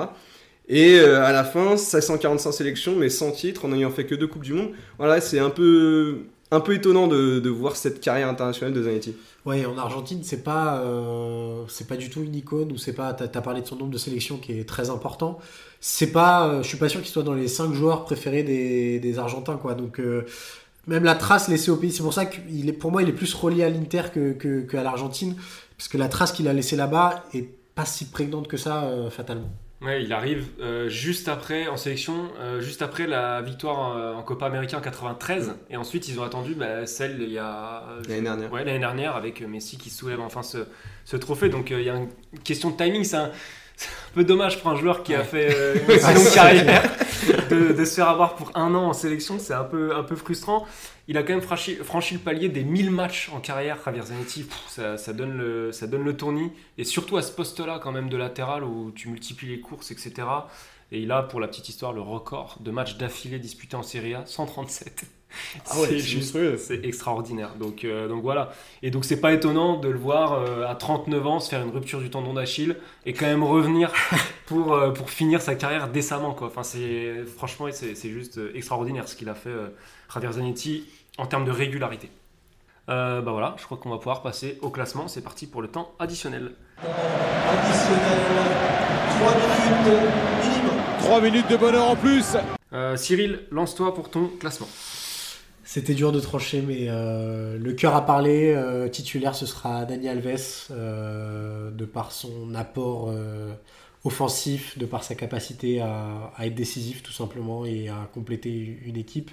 [0.67, 4.43] Et à la fin, 545 sélections, mais sans titre, en n'ayant fait que deux coupes
[4.43, 4.71] du monde.
[4.97, 9.15] Voilà, c'est un peu, un peu étonnant de, de voir cette carrière internationale de Zanetti.
[9.45, 13.13] Ouais, en Argentine, c'est pas, euh, pas du tout une icône ou c'est pas.
[13.13, 15.37] T'as as parlé de son nombre de sélections qui est très important.
[15.79, 19.19] C'est pas, euh, je suis pas sûr qu'il soit dans les 5 joueurs préférés des,
[19.19, 19.75] Argentins, quoi.
[19.75, 20.25] Donc euh,
[20.87, 23.09] même la trace laissée au pays, c'est pour ça que il est, pour moi, il
[23.09, 25.35] est plus relié à l'Inter que, l'Argentine,
[25.77, 29.49] parce que la trace qu'il a laissée là-bas est pas si prégnante que ça, fatalement.
[29.81, 34.23] Ouais, il arrive euh, juste après en sélection, euh, juste après la victoire euh, en
[34.23, 38.21] Copa América en 93, et ensuite ils ont attendu bah, celle il y a L'année
[38.21, 38.51] dernière.
[38.53, 40.59] Ouais, l'année dernière avec Messi qui soulève enfin ce,
[41.03, 41.49] ce trophée.
[41.49, 42.07] Donc il y a une
[42.43, 43.03] question de timing.
[43.03, 43.31] C'est un,
[44.13, 46.81] peu dommage pour un joueur qui a fait une longue carrière
[47.49, 49.39] de, de se faire avoir pour un an en sélection.
[49.39, 50.65] C'est un peu, un peu frustrant.
[51.07, 54.43] Il a quand même franchi, franchi le palier des 1000 matchs en carrière, Javier Zanetti.
[54.43, 56.51] Pff, ça, ça donne le, ça donne le tournis.
[56.77, 60.13] Et surtout à ce poste-là, quand même, de latéral où tu multiplies les courses, etc.
[60.91, 64.15] Et il a, pour la petite histoire, le record de matchs d'affilée disputés en Serie
[64.15, 65.05] A, 137.
[65.69, 67.55] Ah ouais, c'est juste, c'est extraordinaire.
[67.55, 68.53] Donc, euh, donc voilà.
[68.83, 71.71] Et donc c'est pas étonnant de le voir euh, à 39 ans se faire une
[71.71, 73.91] rupture du tendon d'Achille et quand même revenir
[74.45, 76.33] pour, euh, pour finir sa carrière décemment.
[76.33, 76.47] Quoi.
[76.47, 79.51] Enfin, c'est, franchement, c'est, c'est juste euh, extraordinaire ce qu'il a fait
[80.13, 80.85] Javier Zanetti
[81.17, 82.09] en termes de régularité.
[82.89, 85.07] Euh, bah voilà, je crois qu'on va pouvoir passer au classement.
[85.07, 86.51] C'est parti pour le temps additionnel.
[86.83, 88.19] Additionnel,
[89.19, 90.03] 3 minutes
[90.43, 90.75] minimum.
[90.99, 92.35] 3 minutes de bonheur en plus.
[92.73, 94.67] Euh, Cyril, lance-toi pour ton classement.
[95.63, 98.53] C'était dur de trancher, mais euh, le cœur a parlé.
[98.53, 103.51] euh, titulaire, ce sera Dani Alves, euh, de par son apport euh,
[104.03, 108.97] offensif, de par sa capacité à, à être décisif tout simplement et à compléter une
[108.97, 109.31] équipe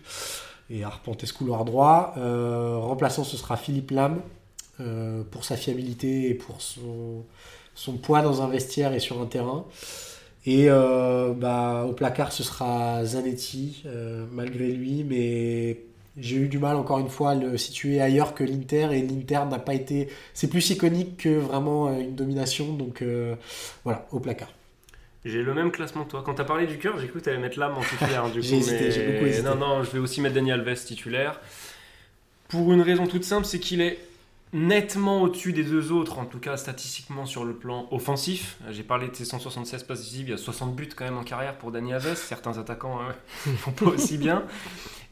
[0.72, 2.14] et arpenter ce couloir droit.
[2.16, 4.22] Euh, remplaçant, ce sera Philippe Lam,
[4.80, 7.24] euh, pour sa fiabilité et pour son,
[7.74, 9.66] son poids dans un vestiaire et sur un terrain.
[10.44, 13.84] Et euh, bah, au placard, ce sera Zanetti,
[14.32, 15.78] malgré lui, mais
[16.16, 19.42] j'ai eu du mal encore une fois à le situer ailleurs que l'Inter, et l'Inter
[19.48, 20.08] n'a pas été.
[20.34, 23.04] C'est plus iconique que vraiment une domination, donc
[23.84, 24.48] voilà, au placard.
[25.24, 26.22] J'ai le même classement que toi.
[26.24, 28.28] Quand t'as parlé du cœur, j'ai cru que t'allais mettre l'âme en titulaire.
[28.30, 29.48] Du coup, J'ai hésité, mais- j'ai beaucoup hésité.
[29.48, 31.40] Non, non, je vais aussi mettre Daniel Alves titulaire.
[32.48, 33.98] Pour une raison toute simple, c'est qu'il est
[34.52, 38.56] nettement au-dessus des deux autres, en tout cas statistiquement sur le plan offensif.
[38.70, 41.22] J'ai parlé de ses 176 passes décisives, il y a 60 buts quand même en
[41.24, 42.16] carrière pour Dani Alves.
[42.16, 42.98] Certains attaquants
[43.46, 44.42] ne font pas aussi bien.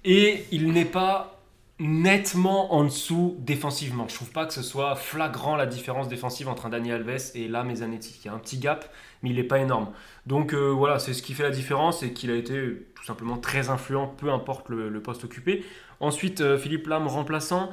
[0.05, 1.40] Et il n'est pas
[1.81, 4.07] nettement en dessous défensivement.
[4.07, 7.49] Je trouve pas que ce soit flagrant la différence défensive entre un Dani Alves et
[7.49, 8.21] là Mezanetti.
[8.23, 9.89] Il y a un petit gap, mais il n'est pas énorme.
[10.27, 13.39] Donc euh, voilà, c'est ce qui fait la différence et qu'il a été tout simplement
[13.39, 15.65] très influent, peu importe le, poste occupé.
[16.01, 17.71] Ensuite, euh, Philippe Lam remplaçant.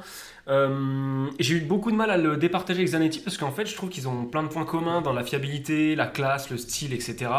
[0.48, 3.76] Euh, j'ai eu beaucoup de mal à le départager avec Zanetti parce qu'en fait, je
[3.76, 7.30] trouve qu'ils ont plein de points communs dans la fiabilité, la classe, le style, etc.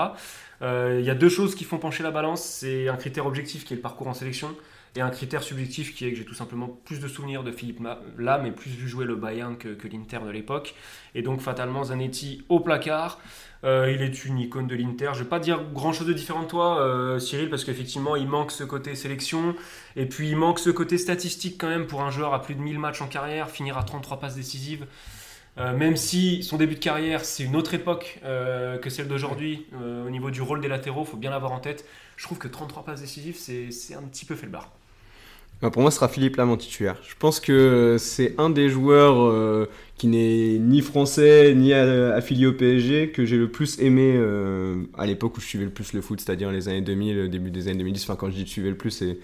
[0.62, 2.44] Il y a deux choses qui font pencher la balance.
[2.44, 4.54] C'est un critère objectif qui est le parcours en sélection
[4.96, 7.80] et un critère subjectif qui est que j'ai tout simplement plus de souvenirs de Philippe
[8.18, 10.76] Lam et plus vu jouer le Bayern que, l'Inter de l'époque.
[11.16, 13.20] Et donc fatalement Zanetti au placard.
[13.64, 15.12] Euh, il est une icône de l'Inter.
[15.14, 18.28] Je vais pas dire grand chose de différent de toi, euh, Cyril, parce qu'effectivement, il
[18.28, 19.56] manque ce côté sélection.
[19.96, 22.62] Et puis, il manque ce côté statistique quand même pour un joueur à plus de
[22.62, 24.86] 1000 matchs en carrière, finir à 33 passes décisives.
[25.58, 29.66] Euh, même si son début de carrière, c'est une autre époque que celle d'aujourd'hui,
[30.06, 31.86] au niveau du rôle des latéraux, il faut bien l'avoir en tête.
[32.16, 34.72] Je trouve que 33 passes décisives, c'est un petit peu fait le bar.
[35.62, 36.98] Bah, pour moi, ce sera Philippe Lam en titulaire.
[37.08, 42.54] Je pense que c'est un des joueurs euh, qui n'est ni français ni affilié au
[42.54, 46.02] PSG que j'ai le plus aimé euh, à l'époque où je suivais le plus le
[46.02, 48.04] foot, c'est-à-dire les années 2000, le début des années 2010.
[48.04, 49.18] Enfin, quand je dis suivais le plus, c'est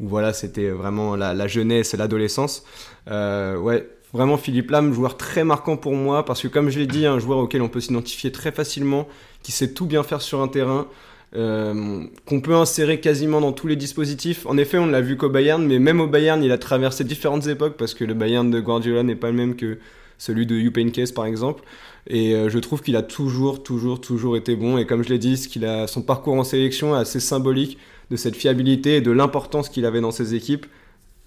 [0.00, 2.64] voilà, c'était vraiment la, jeunesse et l'adolescence.
[3.10, 6.86] Euh, ouais, vraiment Philippe Lam, joueur très marquant pour moi parce que comme je l'ai
[6.86, 9.08] dit, un joueur auquel on peut s'identifier très facilement,
[9.42, 10.86] qui sait tout bien faire sur un terrain.
[11.36, 14.46] Euh, qu'on peut insérer quasiment dans tous les dispositifs.
[14.46, 17.46] En effet, on l'a vu qu'au Bayern, mais même au Bayern, il a traversé différentes
[17.48, 19.78] époques parce que le Bayern de Guardiola n'est pas le même que
[20.16, 21.64] celui de Jupp Heynckes par exemple.
[22.06, 24.78] Et euh, je trouve qu'il a toujours, toujours, toujours été bon.
[24.78, 27.76] Et comme je l'ai dit, a, son parcours en sélection est assez symbolique
[28.10, 30.64] de cette fiabilité et de l'importance qu'il avait dans ses équipes,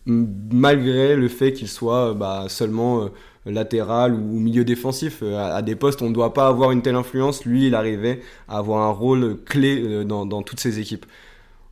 [0.07, 3.07] malgré le fait qu'il soit bah, seulement euh,
[3.45, 5.19] latéral ou milieu défensif.
[5.23, 7.45] Euh, à, des postes, on ne doit pas avoir une telle influence.
[7.45, 11.05] Lui, il arrivait à avoir un rôle clé euh, dans, toutes ses équipes.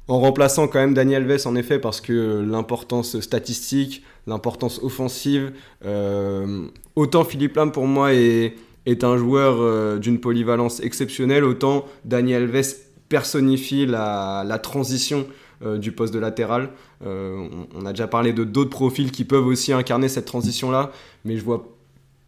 [0.07, 5.51] En remplaçant quand même Daniel Alves, en effet, parce que l'importance statistique, l'importance offensive,
[5.86, 6.65] euh,
[6.95, 8.55] autant Philippe Lam pour moi est,
[8.88, 12.74] est un joueur d'une polyvalence exceptionnelle, autant Daniel Alves
[13.07, 15.28] personnifie la transition
[15.62, 16.70] du poste de latéral.
[17.01, 20.91] on, a déjà parlé de d'autres profils qui peuvent aussi incarner cette transition-là
[21.26, 21.68] mais je vois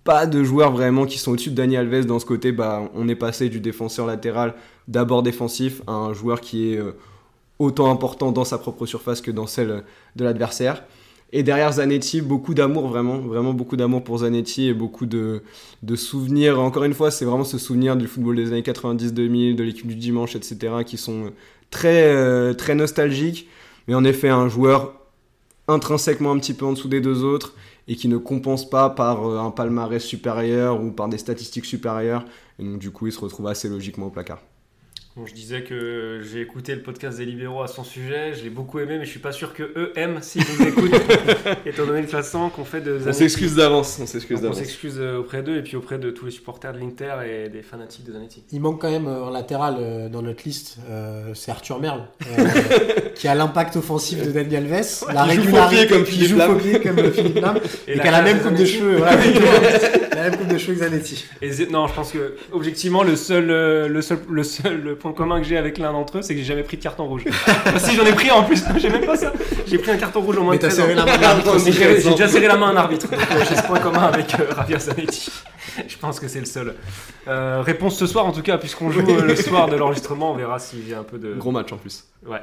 [0.03, 2.51] pas de joueurs vraiment qui sont au-dessus de Dani Alves dans ce côté.
[2.51, 4.55] Bah, on est passé du défenseur latéral
[4.87, 6.93] d'abord défensif à un joueur qui est euh,
[7.59, 9.83] autant important dans sa propre surface que dans celle
[10.15, 10.83] de l'adversaire.
[11.33, 15.43] Et derrière Zanetti, beaucoup d'amour, vraiment, vraiment beaucoup d'amour pour Zanetti et beaucoup de,
[15.81, 16.59] de souvenirs.
[16.59, 19.95] Encore une fois, c'est vraiment ce souvenir du football des années 90-2000, de l'équipe du
[19.95, 21.31] dimanche, etc., qui sont
[21.71, 23.49] très, euh, très nostalgiques.
[23.87, 24.93] Mais en effet, un joueur
[25.67, 27.55] intrinsèquement un petit peu en dessous des deux autres
[27.87, 32.25] et qui ne compense pas par euh, un palmarès supérieur ou par des statistiques supérieures.
[32.59, 34.41] Et donc, du coup, il se retrouve assez logiquement au placard.
[35.17, 38.49] Bon, je disais que j'ai écouté le podcast des libéraux à son sujet, je l'ai
[38.49, 41.01] beaucoup aimé, mais je suis pas sûr que eux aiment s'ils nous écoutent,
[41.65, 42.97] étant donné le classement qu'on fait de.
[43.05, 44.55] On s'excuse d'avance, on s'excuse d'avance.
[44.55, 47.49] On s'excuse euh, auprès d'eux et puis auprès de tous les supporters de l'Inter et
[47.49, 48.45] des fanatiques de Zanetti.
[48.53, 50.77] Il manque quand même euh, un latéral euh, dans notre liste,
[51.33, 52.03] c'est Arthur Merle,
[53.15, 56.57] qui a l'impact offensif de Daniel Alves, la régularité comme Philippe joue comme
[57.11, 60.75] Philippe Lam, et, qui a la même coupe de cheveux, la même coupe de cheveux
[60.75, 61.25] que Zanetti.
[61.69, 65.57] non, je pense que objectivement le seul, le seul, le seul point commun que j'ai
[65.57, 67.25] avec l'un d'entre eux, c'est que j'ai jamais pris de carton rouge.
[67.77, 69.33] si j'en ai pris en plus, j'ai même pas ça.
[69.67, 70.83] J'ai pris un carton rouge au moins de 13 ans.
[71.65, 73.07] J'ai déjà serré la main à un arbitre.
[73.49, 75.31] J'ai ce point commun avec euh, Javier Zanetti.
[75.87, 76.75] Je pense que c'est le seul.
[77.27, 80.35] Euh, réponse ce soir en tout cas, puisqu'on joue euh, le soir de l'enregistrement, on
[80.35, 81.35] verra s'il y a un peu de.
[81.35, 82.05] Gros match en plus.
[82.25, 82.41] Ouais.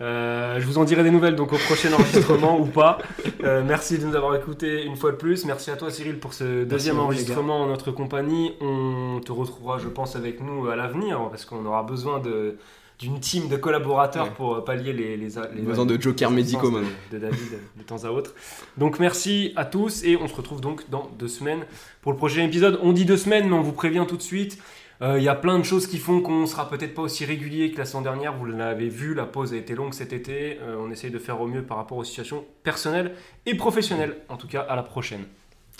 [0.00, 2.98] Euh, je vous en dirai des nouvelles donc au prochain enregistrement ou pas.
[3.42, 5.44] merci de nous avoir écoutés une fois de plus.
[5.44, 8.52] Merci à toi Cyril pour ce deuxième enregistrement en notre compagnie.
[8.60, 12.56] On te retrouvera, je pense, avec nous à l'avenir parce qu'on aura besoin de
[12.98, 17.18] d'une team de collaborateurs pour pallier les, les, les besoin de joker médicaux de, de,
[17.18, 18.32] David de temps à autre.
[18.76, 21.64] Donc merci à tous et on se retrouve donc dans deux semaines
[22.00, 22.78] pour le prochain épisode.
[22.80, 24.58] On dit deux semaines mais on vous prévient tout de suite.
[25.02, 27.72] Euh, il y a plein de choses qui font qu'on sera peut-être pas aussi régulier
[27.72, 28.36] que la saison dernière.
[28.36, 30.58] Vous l'avez vu, la pause a été longue cet été.
[30.60, 33.14] Euh, on essaye de faire au mieux par rapport aux situations personnelles
[33.44, 34.18] et professionnelles.
[34.28, 35.24] En tout cas, à la prochaine.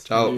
[0.05, 0.33] Ciao.